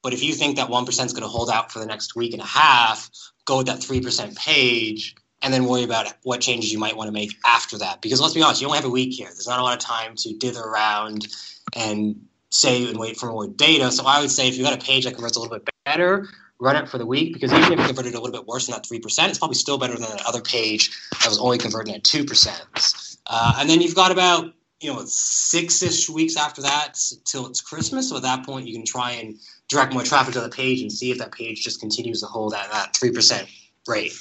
[0.02, 2.34] But if you think that 1% is going to hold out for the next week
[2.34, 3.10] and a half,
[3.46, 7.12] go with that 3% page and then worry about what changes you might want to
[7.12, 8.02] make after that.
[8.02, 9.28] Because let's be honest, you only have a week here.
[9.28, 11.28] There's not a lot of time to dither around
[11.76, 13.92] and say and wait for more data.
[13.92, 16.28] So I would say if you got a page that converts a little bit better,
[16.60, 18.74] run it for the week because even if it converted a little bit worse than
[18.74, 22.04] that 3%, it's probably still better than that other page that was only converting at
[22.04, 23.20] 2%.
[23.28, 28.10] Uh, and then you've got about you know six-ish weeks after that till it's Christmas.
[28.10, 29.38] So at that point, you can try and
[29.70, 32.54] direct more traffic to the page and see if that page just continues to hold
[32.54, 33.48] at that 3%
[33.88, 34.14] rate.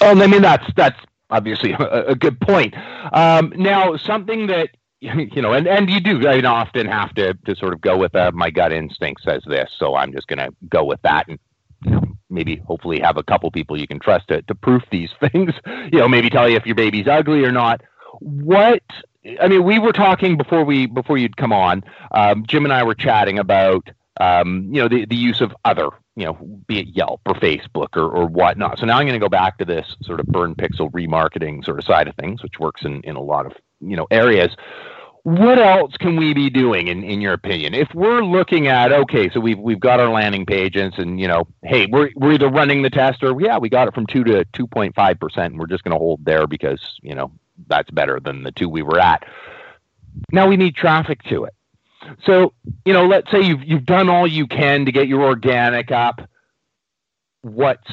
[0.00, 0.98] Oh, I mean that's that's
[1.30, 2.74] obviously a, a good point.
[3.12, 7.34] Um, now, something that you know, and, and you do I mean, often have to,
[7.34, 10.38] to sort of go with uh, my gut instinct says this, so I'm just going
[10.38, 11.38] to go with that and
[12.30, 15.52] maybe hopefully have a couple people you can trust to, to proof these things.
[15.92, 17.82] You know, maybe tell you if your baby's ugly or not.
[18.20, 18.82] What
[19.40, 21.84] I mean, we were talking before we before you'd come on.
[22.12, 23.88] Um, Jim and I were chatting about
[24.20, 26.32] um, you know, the, the use of other, you know,
[26.66, 28.78] be it Yelp or Facebook or, or whatnot.
[28.78, 31.78] So now I'm going to go back to this sort of burn pixel remarketing sort
[31.78, 34.56] of side of things, which works in, in a lot of, you know, areas.
[35.24, 37.74] What else can we be doing in, in your opinion?
[37.74, 41.48] If we're looking at, okay, so we've, we've got our landing pages and, you know,
[41.64, 44.44] hey, we're, we're either running the test or yeah, we got it from two to
[44.54, 47.30] 2.5% and we're just going to hold there because, you know,
[47.66, 49.24] that's better than the two we were at.
[50.32, 51.54] Now we need traffic to it.
[52.24, 52.52] So,
[52.84, 56.28] you know, let's say you've you've done all you can to get your organic up.
[57.42, 57.90] What's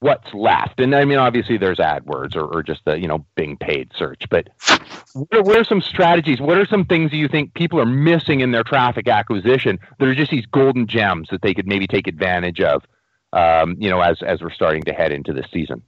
[0.00, 0.80] what's left?
[0.80, 4.24] And I mean, obviously, there's AdWords or, or just the you know Bing paid search.
[4.30, 4.48] But
[5.14, 6.40] what are, what are some strategies?
[6.40, 10.08] What are some things that you think people are missing in their traffic acquisition that
[10.08, 12.82] are just these golden gems that they could maybe take advantage of?
[13.32, 15.82] Um, you know, as as we're starting to head into this season.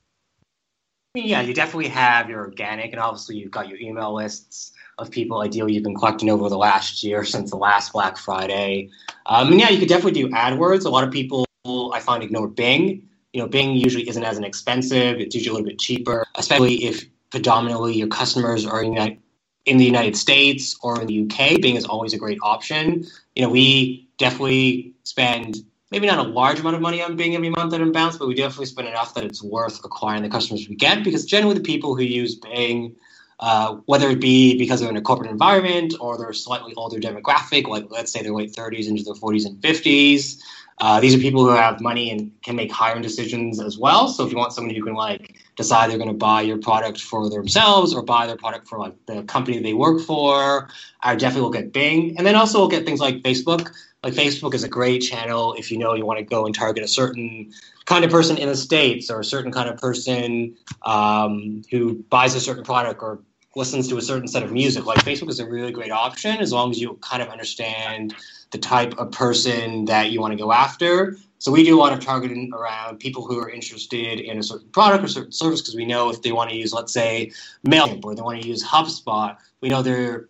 [1.15, 5.41] Yeah, you definitely have your organic, and obviously you've got your email lists of people
[5.41, 8.91] ideally you've been collecting over the last year since the last Black Friday.
[9.27, 10.87] Um, and yeah, you could definitely do AdWords.
[10.87, 11.47] A lot of people
[11.93, 13.07] I find ignore Bing.
[13.33, 15.21] You know, Bing usually isn't as inexpensive.
[15.21, 19.19] It's usually a little bit cheaper, especially if predominantly your customers are in,
[19.67, 21.61] in the United States or in the UK.
[21.61, 23.05] Bing is always a great option.
[23.35, 25.59] You know, we definitely spend
[25.91, 28.35] maybe not a large amount of money on Bing every month at Unbounce, but we
[28.35, 31.95] definitely spend enough that it's worth acquiring the customers we get because generally the people
[31.95, 32.97] who use Bing
[33.41, 37.67] uh, whether it be because they're in a corporate environment or they're slightly older demographic,
[37.69, 40.41] like let's say their late 30s into their 40s and 50s.
[40.79, 44.09] Uh, these are people who have money and can make hiring decisions as well.
[44.09, 47.01] So if you want someone who can like decide they're going to buy your product
[47.01, 50.69] for themselves or buy their product for like the company they work for,
[51.01, 52.19] I definitely look at Bing.
[52.19, 53.73] And then also look at things like Facebook.
[54.03, 56.85] Like Facebook is a great channel if you know you want to go and target
[56.85, 57.53] a certain
[57.87, 62.35] kind of person in the states or a certain kind of person um, who buys
[62.35, 63.21] a certain product or
[63.57, 64.85] listens to a certain set of music.
[64.85, 68.15] Like Facebook is a really great option as long as you kind of understand
[68.53, 71.17] the type of person that you want to go after.
[71.39, 74.69] So we do a lot of targeting around people who are interested in a certain
[74.69, 77.33] product or certain service because we know if they want to use, let's say,
[77.67, 80.29] MailChimp or they want to use HubSpot, we know they're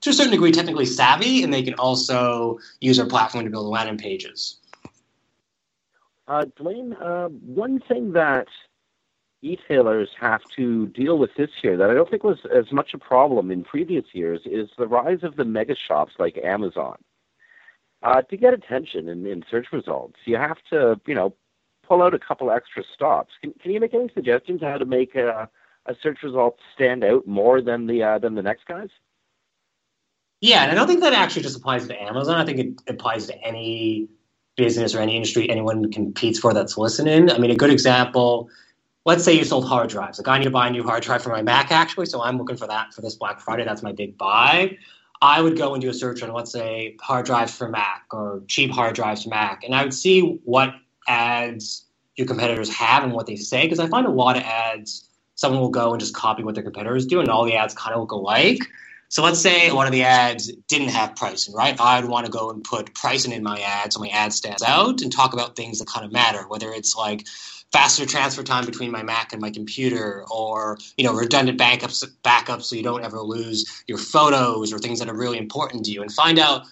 [0.00, 3.66] to a certain degree technically savvy and they can also use our platform to build
[3.66, 4.58] landing pages.
[6.28, 8.48] Uh, Duane, uh, one thing that
[9.46, 12.98] retailers have to deal with this year that I don't think was as much a
[12.98, 16.98] problem in previous years is the rise of the mega shops like Amazon.
[18.02, 21.34] Uh, to get attention in, in search results, you have to, you know,
[21.86, 23.32] pull out a couple extra stops.
[23.40, 25.48] Can, can you make any suggestions how to make a,
[25.86, 28.90] a search result stand out more than the uh, than the next guys?
[30.40, 32.36] Yeah, and I don't think that actually just applies to Amazon.
[32.36, 34.08] I think it applies to any
[34.56, 37.30] business or any industry anyone competes for that's listening.
[37.30, 38.50] I mean, a good example.
[39.06, 40.18] Let's say you sold hard drives.
[40.18, 42.38] Like I need to buy a new hard drive for my Mac, actually, so I'm
[42.38, 43.64] looking for that for this Black Friday.
[43.64, 44.76] That's my big buy.
[45.22, 48.42] I would go and do a search on, let's say, hard drives for Mac or
[48.48, 50.74] cheap hard drives for Mac, and I would see what
[51.06, 51.84] ads
[52.16, 53.62] your competitors have and what they say.
[53.62, 56.64] Because I find a lot of ads, someone will go and just copy what their
[56.64, 58.66] competitors do, and all the ads kind of look alike.
[59.08, 61.80] So let's say one of the ads didn't have pricing, right?
[61.80, 65.00] I'd want to go and put pricing in my ad so my ad stands out
[65.00, 67.24] and talk about things that kind of matter, whether it's like
[67.72, 72.64] faster transfer time between my Mac and my computer, or you know redundant backups, backups
[72.64, 76.02] so you don't ever lose your photos or things that are really important to you,
[76.02, 76.66] and find out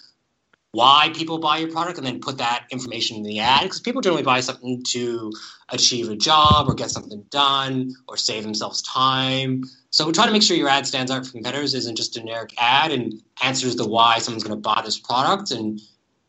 [0.74, 4.02] why people buy your product and then put that information in the ad because people
[4.02, 5.32] generally buy something to
[5.68, 9.62] achieve a job or get something done or save themselves time.
[9.90, 12.20] So we try to make sure your ad stands out for competitors isn't just a
[12.20, 15.80] generic ad and answers the why someone's going to buy this product and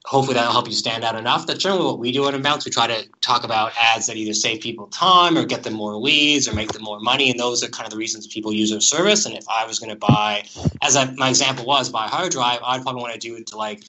[0.05, 2.71] hopefully that'll help you stand out enough that's generally what we do at Unbounce we
[2.71, 6.47] try to talk about ads that either save people time or get them more leads
[6.47, 8.81] or make them more money and those are kind of the reasons people use our
[8.81, 10.43] service and if i was going to buy
[10.81, 13.47] as I, my example was buy a hard drive i'd probably want to do it
[13.47, 13.83] to like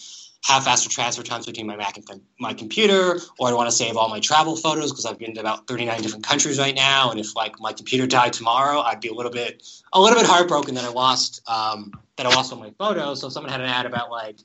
[0.47, 3.97] have faster transfer times between my Mac and my computer, or I'd want to save
[3.97, 7.11] all my travel photos because I've been to about 39 different countries right now.
[7.11, 10.27] And if like my computer died tomorrow, I'd be a little bit a little bit
[10.27, 13.21] heartbroken that I lost um, that I lost all my photos.
[13.21, 14.37] So someone had an ad about like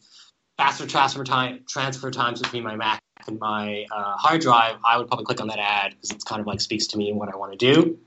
[0.61, 5.07] faster transfer time transfer times between my Mac and my uh, hard drive, I would
[5.07, 7.33] probably click on that ad because it's kind of like speaks to me and what
[7.33, 7.97] I want to do.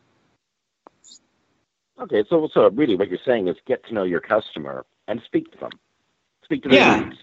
[2.00, 5.50] Okay, so so really, what you're saying is get to know your customer and speak
[5.52, 5.70] to them,
[6.44, 7.04] speak to their Yeah.
[7.04, 7.16] needs.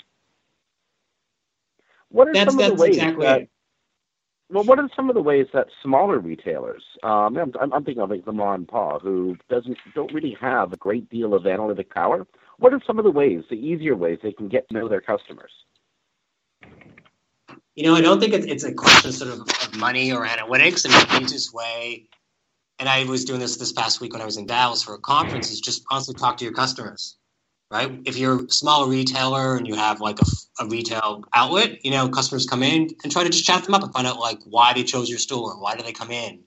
[2.09, 3.47] What are That's- some of that's the ways exactly that?
[4.49, 6.83] Well, what are some of the ways that smaller retailers?
[7.03, 10.73] Um, I'm, I'm thinking of like the mom and pa who doesn't don't really have
[10.73, 12.27] a great deal of analytic power.
[12.61, 15.01] What are some of the ways, the easier ways they can get to know their
[15.01, 15.51] customers?
[17.73, 20.85] You know, I don't think it's, it's a question sort of of money or analytics.
[20.85, 22.05] I mean, the easiest way,
[22.77, 24.99] and I was doing this this past week when I was in Dallas for a
[24.99, 27.17] conference, is just honestly talk to your customers.
[27.71, 27.99] right?
[28.05, 30.25] If you're a small retailer and you have like a,
[30.63, 33.81] a, retail outlet, you know, customers come in and try to just chat them up
[33.81, 36.41] and find out like why they chose your store, why do they come in.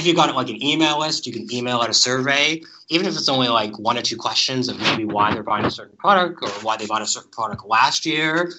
[0.00, 3.14] If you've got like an email list, you can email out a survey, even if
[3.14, 6.42] it's only like one or two questions of maybe why they're buying a certain product
[6.42, 8.50] or why they bought a certain product last year.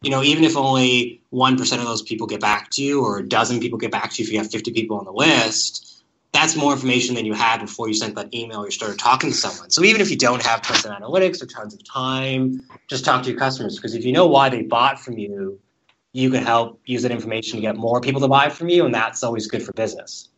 [0.00, 3.28] You know, even if only 1% of those people get back to you or a
[3.28, 6.56] dozen people get back to you if you have 50 people on the list, that's
[6.56, 9.68] more information than you had before you sent that email or started talking to someone.
[9.68, 13.24] So even if you don't have tons of analytics or tons of time, just talk
[13.24, 15.60] to your customers because if you know why they bought from you,
[16.14, 18.94] you can help use that information to get more people to buy from you, and
[18.94, 20.30] that's always good for business.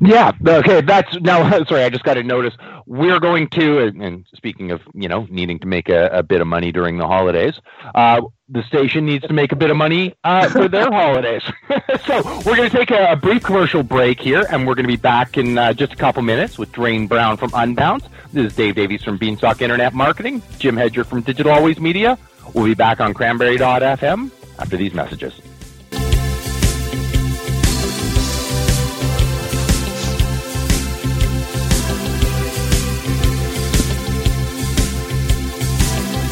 [0.00, 0.32] Yeah.
[0.46, 0.80] Okay.
[0.80, 1.64] That's now.
[1.64, 2.54] Sorry, I just got to notice.
[2.86, 6.46] We're going to, and speaking of, you know, needing to make a, a bit of
[6.46, 7.54] money during the holidays,
[7.94, 11.42] uh, the station needs to make a bit of money uh, for their holidays.
[12.06, 14.92] so we're going to take a, a, brief commercial break here, and we're going to
[14.92, 18.08] be back in uh, just a couple minutes with Duane Brown from Unbounce.
[18.32, 22.18] This is Dave Davies from Beanstalk Internet Marketing, Jim Hedger from Digital Always Media.
[22.54, 25.40] We'll be back on Cranberry.fm after these messages.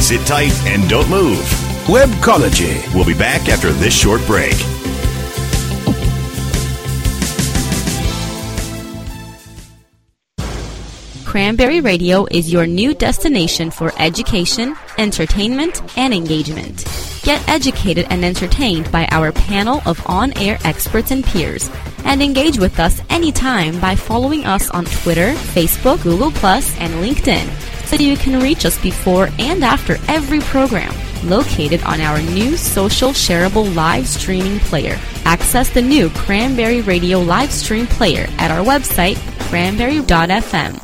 [0.06, 1.42] Sit tight and don't move.
[1.86, 2.94] Webcology.
[2.94, 4.54] We'll be back after this short break.
[11.24, 16.84] Cranberry Radio is your new destination for education, entertainment, and engagement.
[17.24, 21.68] Get educated and entertained by our panel of on air experts and peers,
[22.04, 27.96] and engage with us anytime by following us on Twitter, Facebook, Google, and LinkedIn so
[27.96, 30.94] you can reach us before and after every program.
[31.24, 34.98] Located on our new social shareable live streaming player.
[35.24, 39.16] Access the new Cranberry Radio live stream player at our website,
[39.48, 40.82] cranberry.fm.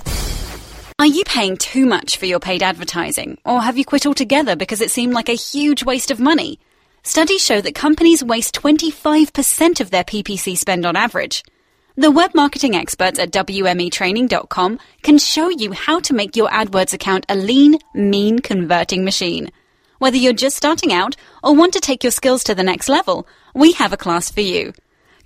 [0.98, 3.38] Are you paying too much for your paid advertising?
[3.44, 6.60] Or have you quit altogether because it seemed like a huge waste of money?
[7.02, 11.42] Studies show that companies waste 25% of their PPC spend on average.
[11.96, 17.26] The web marketing experts at WMEtraining.com can show you how to make your AdWords account
[17.28, 19.50] a lean, mean converting machine.
[19.98, 23.26] Whether you're just starting out or want to take your skills to the next level,
[23.54, 24.72] we have a class for you.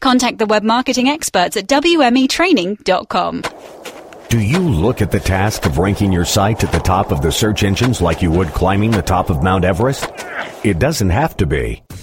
[0.00, 3.42] Contact the web marketing experts at WMEtraining.com.
[4.28, 7.30] Do you look at the task of ranking your site at the top of the
[7.30, 10.10] search engines like you would climbing the top of Mount Everest?
[10.64, 11.85] It doesn't have to be.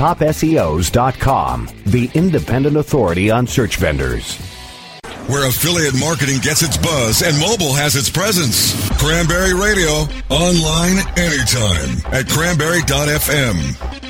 [0.00, 4.38] TopSEOs.com, the independent authority on search vendors.
[5.26, 8.72] Where affiliate marketing gets its buzz and mobile has its presence.
[8.98, 14.09] Cranberry Radio, online anytime at cranberry.fm.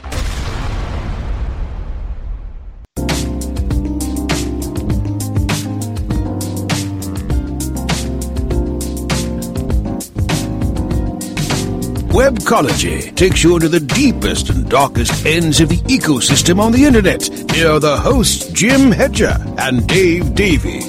[12.21, 17.23] Webcology takes you into the deepest and darkest ends of the ecosystem on the internet.
[17.53, 20.85] Here are the hosts, Jim Hedger and Dave Davies.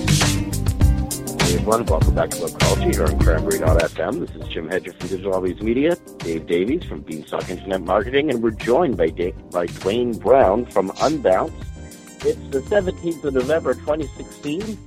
[1.40, 4.20] Hey everyone, welcome back to Webcology here on Cranberry.fm.
[4.20, 8.44] This is Jim Hedger from Digital Always Media, Dave Davies from Beanstalk Internet Marketing, and
[8.44, 11.54] we're joined by, Dave, by Duane Brown from Unbounce.
[12.26, 14.78] It's the 17th of November 2016,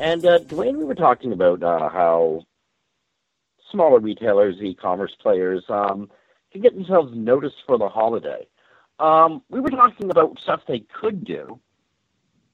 [0.00, 2.40] and uh, Duane, we were talking about uh, how
[3.70, 6.10] smaller retailers, e-commerce players, um,
[6.52, 8.46] can get themselves noticed for the holiday.
[8.98, 11.58] Um, we were talking about stuff they could do.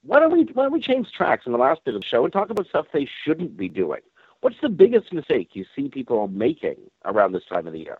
[0.03, 2.23] Why don't we why don't we change tracks in the last bit of the show
[2.23, 3.99] and talk about stuff they shouldn't be doing?
[4.41, 7.99] What's the biggest mistake you see people making around this time of the year?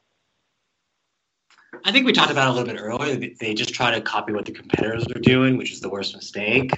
[1.84, 3.34] I think we talked about a little bit earlier.
[3.40, 6.72] They just try to copy what the competitors are doing, which is the worst mistake.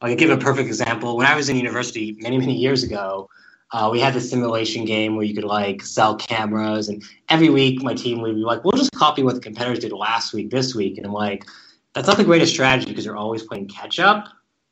[0.00, 1.16] I'll give a perfect example.
[1.16, 3.28] When I was in university many, many years ago,
[3.72, 7.82] uh, we had the simulation game where you could like sell cameras, and every week
[7.82, 10.74] my team would be like, "We'll just copy what the competitors did last week, this
[10.74, 11.44] week," and I'm like,
[11.94, 14.28] "That's not the greatest strategy because you're always playing catch up."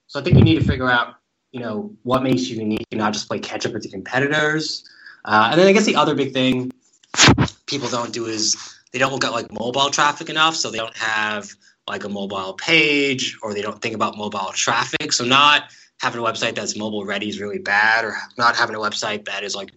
[0.07, 1.17] So I think you need to figure out,
[1.53, 4.85] you know, what makes you unique and not just play catch up with the competitors.
[5.25, 6.73] Uh, and then I guess the other big thing
[7.67, 8.57] people don't do is
[8.93, 11.53] they don't look at like mobile traffic enough, so they don't have
[11.89, 15.13] like a mobile page or they don't think about mobile traffic.
[15.13, 15.65] So not
[16.01, 19.43] having a website that's mobile ready is really bad, or not having a website that
[19.43, 19.71] is like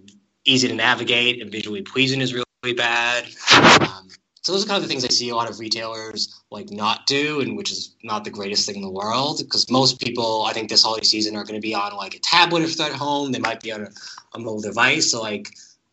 [0.45, 2.45] easy to navigate and visually pleasing is really,
[2.75, 3.23] bad.
[3.53, 4.09] Um,
[4.41, 7.07] so those are kind of the things I see a lot of retailers like not
[7.07, 9.39] do, and which is not the greatest thing in the world.
[9.39, 12.19] Because most people, I think, this holiday season are going to be on like a
[12.19, 13.31] tablet if they're at home.
[13.31, 13.89] They might be on a,
[14.33, 15.09] a mobile device.
[15.11, 15.49] So like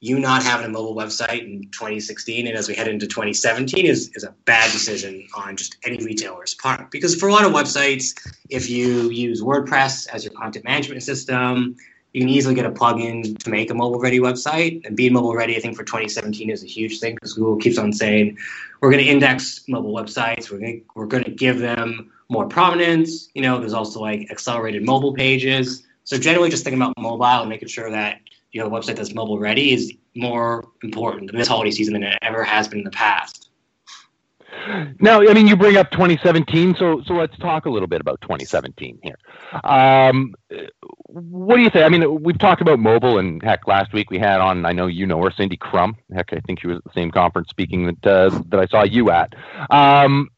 [0.06, 4.10] you not having a mobile website in 2016 and as we head into 2017 is,
[4.14, 6.90] is a bad decision on just any retailer's part.
[6.92, 8.14] Because for a lot of websites,
[8.48, 11.76] if you use WordPress as your content management system,
[12.12, 14.86] you can easily get a plugin to make a mobile ready website.
[14.86, 17.76] And being mobile ready, I think for 2017 is a huge thing because Google keeps
[17.76, 18.38] on saying
[18.80, 20.50] we're going to index mobile websites.
[20.50, 23.28] We're going we're going to give them more prominence.
[23.34, 25.82] You know, there's also like accelerated mobile pages.
[26.04, 28.20] So generally, just thinking about mobile and making sure that
[28.56, 32.18] you know, a website that's mobile ready is more important this holiday season than it
[32.22, 33.50] ever has been in the past.
[34.98, 38.18] Now, I mean, you bring up 2017, so so let's talk a little bit about
[38.22, 39.16] 2017 here.
[39.62, 40.34] Um,
[41.06, 41.84] what do you think?
[41.84, 44.64] I mean, we've talked about mobile, and heck, last week we had on.
[44.64, 45.94] I know you know her, Cindy Krum.
[46.14, 48.84] Heck, I think she was at the same conference speaking that uh, that I saw
[48.84, 49.34] you at.
[49.68, 50.30] Um,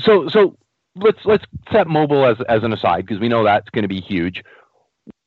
[0.00, 0.56] so so
[0.96, 4.00] let's let's set mobile as as an aside because we know that's going to be
[4.00, 4.42] huge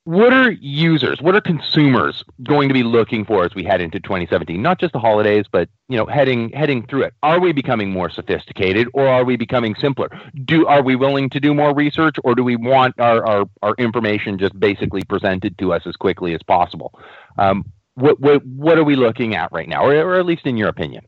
[0.06, 4.00] what are users, what are consumers going to be looking for as we head into
[4.02, 4.62] 2017?
[4.62, 7.14] Not just the holidays, but you know, heading heading through it.
[7.24, 10.10] Are we becoming more sophisticated, or are we becoming simpler?
[10.44, 13.76] Do are we willing to do more research, or do we want our our, our
[13.78, 17.00] information just basically presented to us as quickly as possible?
[17.38, 17.64] Um,
[17.96, 20.68] what what what are we looking at right now, or, or at least in your
[20.68, 21.06] opinion?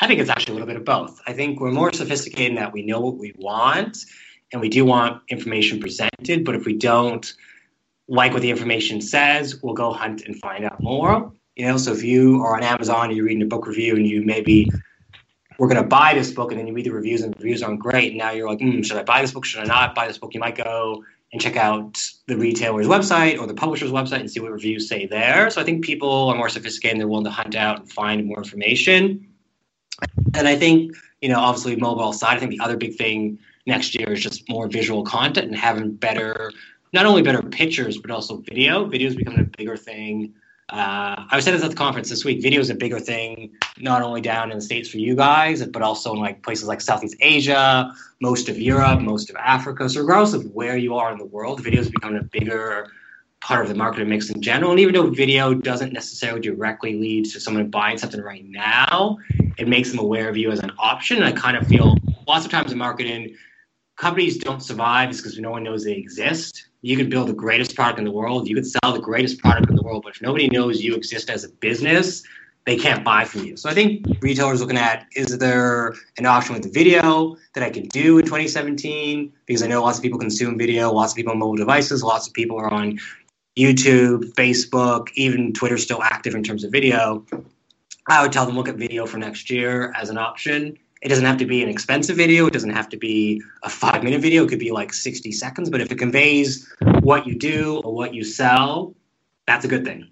[0.00, 1.20] I think it's actually a little bit of both.
[1.26, 3.98] I think we're more sophisticated in that we know what we want,
[4.50, 6.44] and we do want information presented.
[6.44, 7.32] But if we don't
[8.10, 11.32] like what the information says, we'll go hunt and find out more.
[11.54, 14.06] You know, so if you are on Amazon, and you're reading a book review, and
[14.06, 14.68] you maybe
[15.58, 17.62] we're going to buy this book, and then you read the reviews, and the reviews
[17.62, 18.08] aren't great.
[18.08, 19.44] And now you're like, mm, should I buy this book?
[19.44, 20.34] Should I not buy this book?
[20.34, 24.40] You might go and check out the retailer's website or the publisher's website and see
[24.40, 25.48] what reviews say there.
[25.50, 28.26] So I think people are more sophisticated and they're willing to hunt out and find
[28.26, 29.24] more information.
[30.34, 33.94] And I think, you know, obviously mobile side, I think the other big thing next
[33.94, 36.50] year is just more visual content and having better
[36.92, 38.84] not only better pictures but also video.
[38.84, 40.34] Video is becoming a bigger thing.
[40.70, 42.42] Uh, I was saying this at the conference this week.
[42.42, 45.82] Video is a bigger thing, not only down in the states for you guys, but
[45.82, 49.88] also in like places like Southeast Asia, most of Europe, most of Africa.
[49.88, 52.88] So regardless of where you are in the world, video is becoming a bigger
[53.40, 54.70] part of the marketing mix in general.
[54.70, 59.18] And even though video doesn't necessarily directly lead to someone buying something right now,
[59.58, 61.16] it makes them aware of you as an option.
[61.16, 61.96] And I kind of feel
[62.28, 63.34] lots of times in marketing,
[63.96, 67.98] companies don't survive because no one knows they exist you could build the greatest product
[67.98, 70.48] in the world, you could sell the greatest product in the world, but if nobody
[70.48, 72.22] knows you exist as a business,
[72.66, 73.56] they can't buy from you.
[73.56, 77.84] So I think retailers looking at is there an option with video that I can
[77.88, 79.32] do in 2017?
[79.46, 82.26] Because I know lots of people consume video, lots of people on mobile devices, lots
[82.28, 82.98] of people are on
[83.58, 87.24] YouTube, Facebook, even Twitter still active in terms of video.
[88.08, 91.24] I would tell them look at video for next year as an option it doesn't
[91.24, 92.46] have to be an expensive video.
[92.46, 94.44] It doesn't have to be a five minute video.
[94.44, 95.70] It could be like 60 seconds.
[95.70, 96.70] But if it conveys
[97.00, 98.94] what you do or what you sell,
[99.46, 100.08] that's a good thing.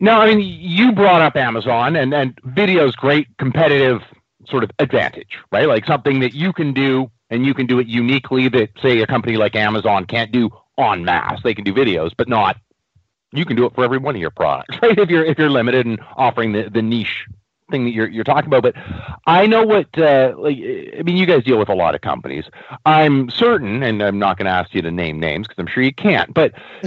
[0.00, 4.02] No, I mean, you brought up Amazon, and, and video's great competitive
[4.46, 5.68] sort of advantage, right?
[5.68, 9.06] Like something that you can do and you can do it uniquely that, say, a
[9.06, 12.56] company like Amazon can't do on mass They can do videos, but not.
[13.32, 14.98] You can do it for every one of your products, right?
[14.98, 17.26] If you're if you're limited and offering the, the niche
[17.72, 18.74] thing that you're you're talking about, but
[19.26, 21.16] I know what uh, like I mean.
[21.16, 22.44] You guys deal with a lot of companies.
[22.86, 25.82] I'm certain, and I'm not going to ask you to name names because I'm sure
[25.82, 26.32] you can't.
[26.32, 26.52] But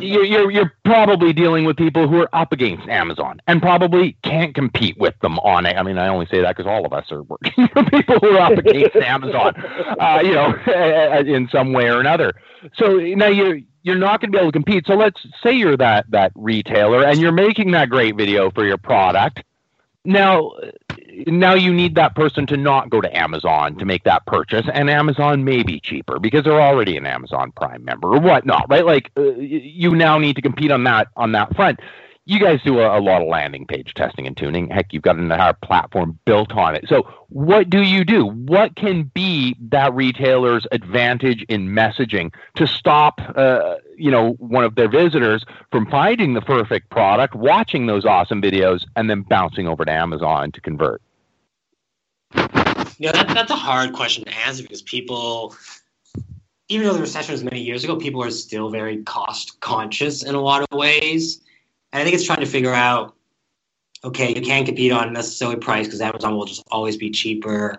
[0.00, 4.54] you're, you're you're probably dealing with people who are up against Amazon and probably can't
[4.54, 5.76] compete with them on it.
[5.76, 8.36] I mean, I only say that because all of us are working for people who
[8.36, 9.56] are up against Amazon,
[9.98, 10.54] uh, you know,
[11.26, 12.32] in some way or another.
[12.74, 14.86] So now you're you're not going to be able to compete.
[14.86, 18.76] So let's say you're that that retailer and you're making that great video for your
[18.76, 19.42] product
[20.04, 20.52] now
[21.26, 24.88] now you need that person to not go to Amazon to make that purchase, and
[24.88, 28.84] Amazon may be cheaper because they're already an Amazon Prime member or whatnot, right?
[28.84, 31.80] Like uh, you now need to compete on that on that front
[32.26, 34.68] you guys do a, a, lot of landing page testing and tuning.
[34.68, 36.84] Heck, you've got an entire platform built on it.
[36.88, 38.26] So, what do you do?
[38.26, 44.74] What can be that retailer's advantage in messaging to stop, uh, you know, one of
[44.74, 49.84] their visitors from finding the perfect product, watching those awesome videos, and then bouncing over
[49.84, 51.02] to Amazon to convert?
[52.98, 55.54] Yeah, that, that's a hard question to answer because people
[56.68, 60.36] even though the recession was many years ago, people are still very cost conscious in
[60.36, 61.40] a lot of ways.
[61.92, 63.14] And I think it's trying to figure out
[64.04, 67.78] okay, you can't compete on necessarily price because Amazon will just always be cheaper.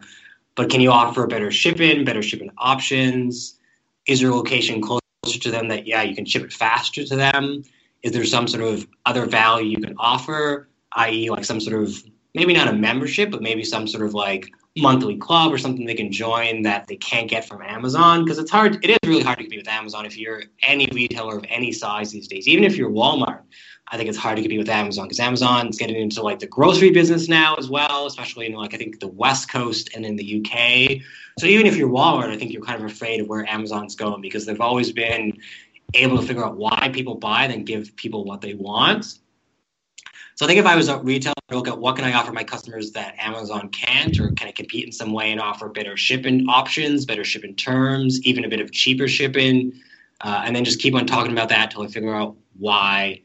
[0.56, 3.58] But can you offer better shipping, better shipping options?
[4.06, 5.02] Is your location closer
[5.40, 7.64] to them that, yeah, you can ship it faster to them?
[8.04, 11.96] Is there some sort of other value you can offer, i.e., like some sort of
[12.34, 15.94] maybe not a membership, but maybe some sort of like monthly club or something they
[15.94, 18.84] can join that they can't get from Amazon because it's hard.
[18.84, 22.12] It is really hard to compete with Amazon if you're any retailer of any size
[22.12, 22.48] these days.
[22.48, 23.42] Even if you're Walmart,
[23.92, 26.48] I think it's hard to compete with Amazon because Amazon is getting into like the
[26.48, 30.16] grocery business now as well, especially in like I think the West Coast and in
[30.16, 31.02] the UK.
[31.38, 34.22] So even if you're Walmart, I think you're kind of afraid of where Amazon's going
[34.22, 35.38] because they've always been
[35.94, 39.20] able to figure out why people buy then give people what they want.
[40.36, 42.46] So I think if I was a retailer, look at what can I offer my
[42.46, 46.48] customers that Amazon can't, or can I compete in some way and offer better shipping
[46.48, 49.74] options, better shipping terms, even a bit of cheaper shipping,
[50.22, 53.22] uh, and then just keep on talking about that until I figure out why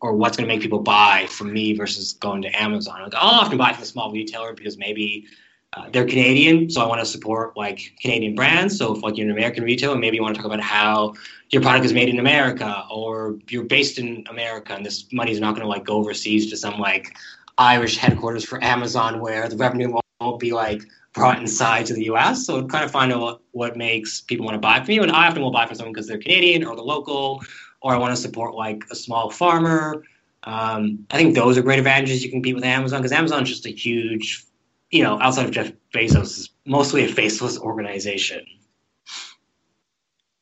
[0.00, 3.02] or what's going to make people buy from me versus going to Amazon.
[3.02, 5.26] Like, I'll often buy from a small retailer because maybe
[5.74, 8.78] uh, they're Canadian, so I want to support like Canadian brands.
[8.78, 11.14] So if like you're an American retailer, maybe you want to talk about how
[11.50, 15.40] your product is made in America or you're based in America, and this money is
[15.40, 17.16] not going to like go overseas to some like
[17.58, 20.82] Irish headquarters for Amazon where the revenue won't be like
[21.12, 22.46] brought inside to the U.S.
[22.46, 25.12] So kind of find out what, what makes people want to buy from you, and
[25.12, 27.42] I often will buy from someone because they're Canadian or the local,
[27.82, 30.04] or I want to support like a small farmer.
[30.44, 33.48] Um, I think those are great advantages you can compete with Amazon because Amazon is
[33.48, 34.46] just a huge
[34.90, 38.44] you know, outside of Jeff Bezos, is mostly a faceless organization.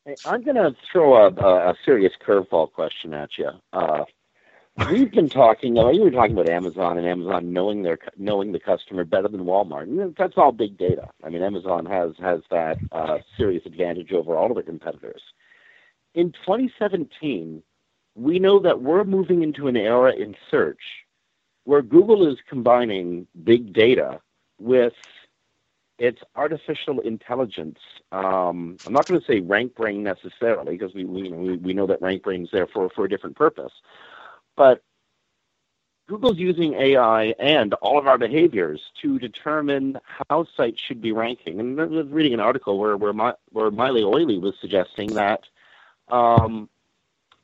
[0.05, 3.51] Hey, I'm going to throw a, a, serious curveball question at you.
[3.73, 4.05] Uh,
[4.89, 5.75] we've been talking.
[5.75, 9.27] You, know, you were talking about Amazon and Amazon knowing their knowing the customer better
[9.27, 9.85] than Walmart.
[9.85, 11.09] And that's all big data.
[11.25, 15.23] I mean, Amazon has has that uh, serious advantage over all of the competitors.
[16.17, 17.63] In 2017,
[18.15, 20.81] we know that we're moving into an era in search
[21.65, 24.21] where Google is combining big data
[24.59, 24.95] with
[25.99, 27.79] its artificial intelligence.
[28.13, 32.45] Um, I'm not going to say RankBrain necessarily because we, we, we know that RankBrain
[32.45, 33.73] is there for, for a different purpose.
[34.57, 34.83] But
[36.09, 39.99] Google's using AI and all of our behaviors to determine
[40.31, 41.61] how sites should be ranking.
[41.61, 45.43] And I was reading an article where where, My, where Maile Ohye was suggesting that
[46.09, 46.69] um,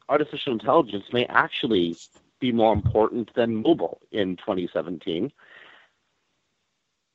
[0.08, 1.96] artificial intelligence may actually
[2.40, 5.32] be more important than mobile in 2017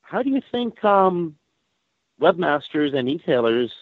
[0.08, 1.36] how do you think um,
[2.20, 3.72] webmasters and retailers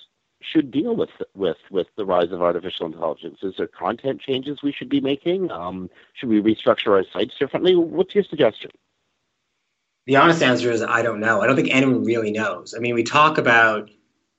[0.43, 3.39] should deal with with with the rise of artificial intelligence?
[3.43, 5.51] Is there content changes we should be making?
[5.51, 7.75] Um, should we restructure our sites differently?
[7.77, 8.71] What's your suggestion?
[10.07, 11.41] The honest answer is I don't know.
[11.41, 12.75] I don't think anyone really knows.
[12.77, 13.89] I mean, we talk about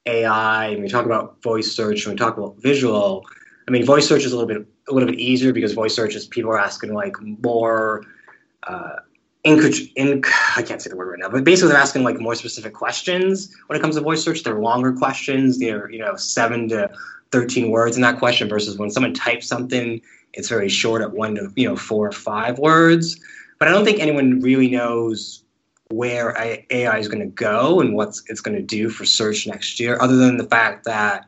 [0.08, 3.26] AI and we talk about voice search and we talk about visual.
[3.68, 6.16] I mean, voice search is a little bit a little bit easier because voice search
[6.16, 8.06] is people are asking like more
[8.64, 8.98] uh,
[9.44, 10.24] in,
[10.56, 13.56] I can't say the word right now, but basically they're asking like more specific questions
[13.68, 14.44] when it comes to voice search.
[14.44, 15.60] They're longer questions.
[15.60, 16.90] They're you know seven to
[17.32, 20.02] thirteen words in that question versus when someone types something,
[20.34, 23.20] it's very short at one to you know four or five words.
[23.60, 25.44] But I don't think anyone really knows
[25.90, 26.36] where
[26.70, 29.98] AI is going to go and what it's going to do for search next year,
[30.02, 31.28] other than the fact that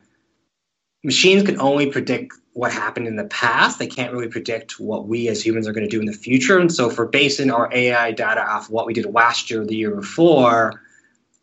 [1.02, 3.78] machines can only predict what happened in the past.
[3.78, 6.58] They can't really predict what we as humans are going to do in the future.
[6.58, 9.76] And so, for basing our AI data off what we did last year or the
[9.76, 10.82] year before,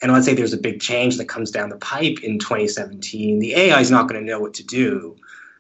[0.01, 3.55] and let's say there's a big change that comes down the pipe in 2017, the
[3.55, 5.15] AI is not going to know what to do.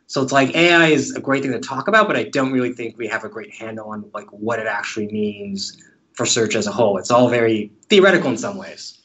[0.05, 2.71] So it's like AI is a great thing to talk about, but I don't really
[2.71, 5.81] think we have a great handle on like what it actually means
[6.17, 6.97] for search as a whole.
[6.97, 8.97] It's all very theoretical in some ways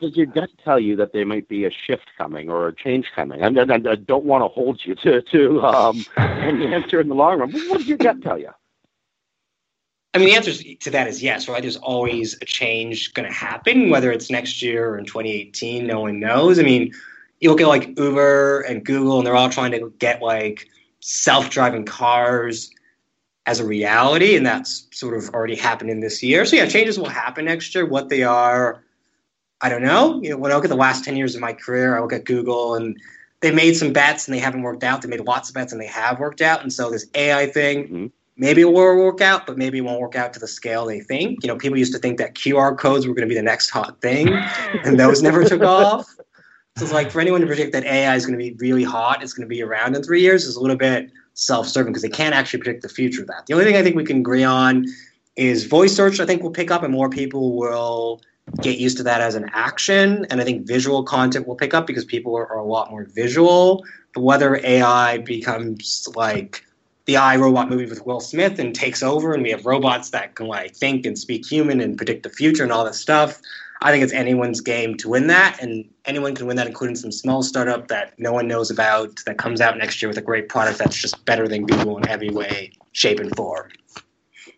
[0.00, 3.06] does your gut tell you that there might be a shift coming or a change
[3.14, 3.42] coming?
[3.42, 7.14] I, I, I don't want to hold you to to um, an answer in the
[7.14, 7.52] long run.
[7.52, 8.50] What does your gut tell you?
[10.14, 11.60] I mean, the answer to that is yes, right?
[11.60, 16.00] There's always a change going to happen, whether it's next year or in 2018, no
[16.00, 16.58] one knows.
[16.58, 16.94] I mean,
[17.40, 20.68] you look at like Uber and Google, and they're all trying to get like
[21.00, 22.70] self driving cars
[23.46, 26.44] as a reality, and that's sort of already happening this year.
[26.44, 27.86] So, yeah, changes will happen next year.
[27.86, 28.82] What they are,
[29.60, 30.20] I don't know.
[30.20, 32.12] You know, when I look at the last 10 years of my career, I look
[32.12, 33.00] at Google and
[33.40, 35.02] they made some bets and they haven't worked out.
[35.02, 36.62] They made lots of bets and they have worked out.
[36.62, 38.06] And so this AI thing, mm-hmm.
[38.36, 41.00] maybe it will work out, but maybe it won't work out to the scale they
[41.00, 41.44] think.
[41.44, 43.70] You know, people used to think that QR codes were going to be the next
[43.70, 44.28] hot thing,
[44.84, 46.06] and those never took off.
[46.76, 49.22] So it's like for anyone to predict that AI is going to be really hot,
[49.22, 52.08] it's going to be around in three years, is a little bit self-serving because they
[52.08, 53.46] can't actually predict the future of that.
[53.46, 54.86] The only thing I think we can agree on
[55.36, 56.18] is voice search.
[56.18, 58.22] I think will pick up, and more people will
[58.62, 60.26] get used to that as an action.
[60.30, 63.04] And I think visual content will pick up because people are, are a lot more
[63.04, 63.84] visual.
[64.14, 66.64] But whether AI becomes like
[67.04, 70.46] the iRobot movie with Will Smith and takes over, and we have robots that can
[70.46, 73.40] like think and speak human and predict the future and all this stuff.
[73.82, 77.12] I think it's anyone's game to win that, and anyone can win that, including some
[77.12, 80.48] small startup that no one knows about that comes out next year with a great
[80.48, 83.70] product that's just better than Google in every way, shape, and form.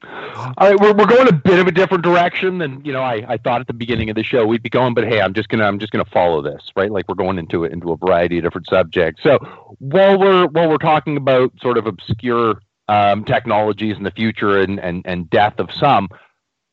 [0.04, 3.24] All right, we're, we're going a bit of a different direction than you know I,
[3.28, 5.48] I thought at the beginning of the show we'd be going, but hey, I'm just
[5.48, 6.90] gonna I'm just gonna follow this, right?
[6.90, 9.22] Like we're going into it into a variety of different subjects.
[9.24, 9.38] So
[9.80, 14.78] while we're while we're talking about sort of obscure um, technologies in the future and,
[14.78, 16.08] and and death of some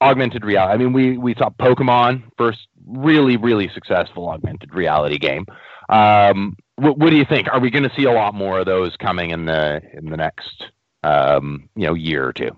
[0.02, 0.74] augmented reality.
[0.74, 5.46] I mean, we we saw Pokemon first really really successful augmented reality game.
[5.90, 7.48] Um, what, what do you think?
[7.52, 10.18] Are we going to see a lot more of those coming in the in the
[10.18, 10.66] next
[11.04, 12.52] um, you know year or two?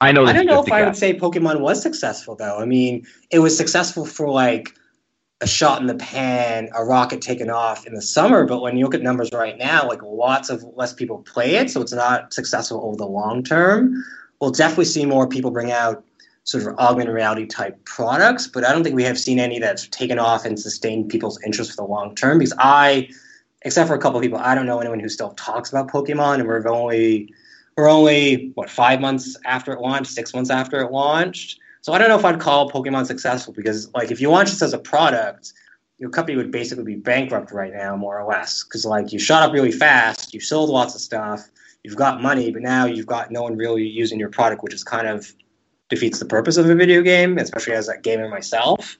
[0.00, 0.24] I know.
[0.24, 2.58] I don't know if I would say Pokemon was successful though.
[2.58, 4.74] I mean, it was successful for like
[5.40, 8.44] a shot in the pan, a rocket taken off in the summer.
[8.44, 11.70] But when you look at numbers right now, like lots of less people play it,
[11.70, 14.04] so it's not successful over the long term.
[14.40, 16.04] We'll definitely see more people bring out
[16.44, 19.86] sort of augmented reality type products, but I don't think we have seen any that's
[19.88, 22.38] taken off and sustained people's interest for the long term.
[22.38, 23.08] Because I,
[23.62, 26.40] except for a couple of people, I don't know anyone who still talks about Pokemon,
[26.40, 27.32] and we're only
[27.76, 31.58] we're only what five months after it launched, six months after it launched.
[31.80, 34.62] So I don't know if I'd call Pokemon successful because like if you launch this
[34.62, 35.52] as a product,
[35.98, 38.64] your company would basically be bankrupt right now, more or less.
[38.64, 41.48] Because like you shot up really fast, you sold lots of stuff,
[41.82, 44.84] you've got money, but now you've got no one really using your product, which is
[44.84, 45.32] kind of
[45.92, 48.96] defeats the purpose of a video game, especially as a gamer myself.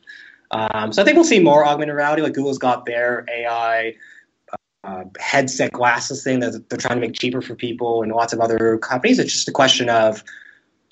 [0.51, 2.21] Um, so I think we'll see more augmented reality.
[2.21, 3.95] Like Google's got their AI
[4.85, 8.41] uh, headset glasses thing that they're trying to make cheaper for people and lots of
[8.41, 9.19] other companies.
[9.19, 10.23] It's just a question of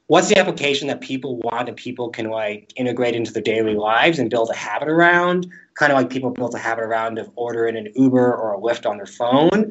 [0.07, 4.19] what's the application that people want and people can like integrate into their daily lives
[4.19, 7.77] and build a habit around, kind of like people built a habit around of ordering
[7.77, 9.71] an Uber or a Lyft on their phone.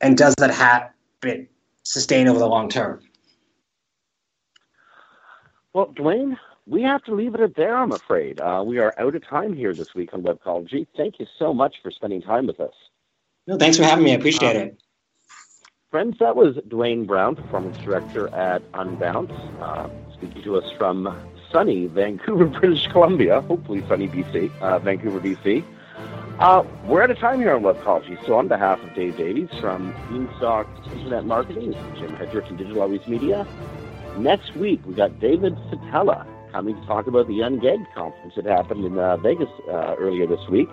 [0.00, 1.50] And does that habit
[1.82, 3.00] sustain over the long term?
[5.76, 8.40] Well, Duane, we have to leave it at there, I'm afraid.
[8.40, 10.86] Uh, we are out of time here this week on Webcology.
[10.96, 12.72] Thank you so much for spending time with us.
[13.46, 14.12] No, thanks for having me.
[14.12, 14.80] I appreciate um, it.
[15.90, 21.14] Friends, that was Duane Brown, Performance Director at Unbounce, uh, speaking to us from
[21.52, 25.62] sunny Vancouver, British Columbia, hopefully sunny BC, uh, Vancouver, BC.
[26.38, 29.94] Uh, we're out of time here on Webcology, so on behalf of Dave Davies from
[30.08, 33.46] Beanstalk Internet Marketing, Jim Hedger from Digital Always Media,
[34.18, 38.84] next week we got David Satella coming to talk about the Ungag conference that happened
[38.84, 40.68] in uh, Vegas uh, earlier this week.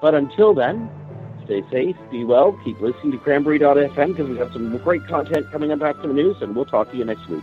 [0.00, 0.88] But until then,
[1.48, 5.72] Stay safe, be well, keep listening to cranberry.fm because we have some great content coming
[5.72, 7.42] up after the news, and we'll talk to you next week.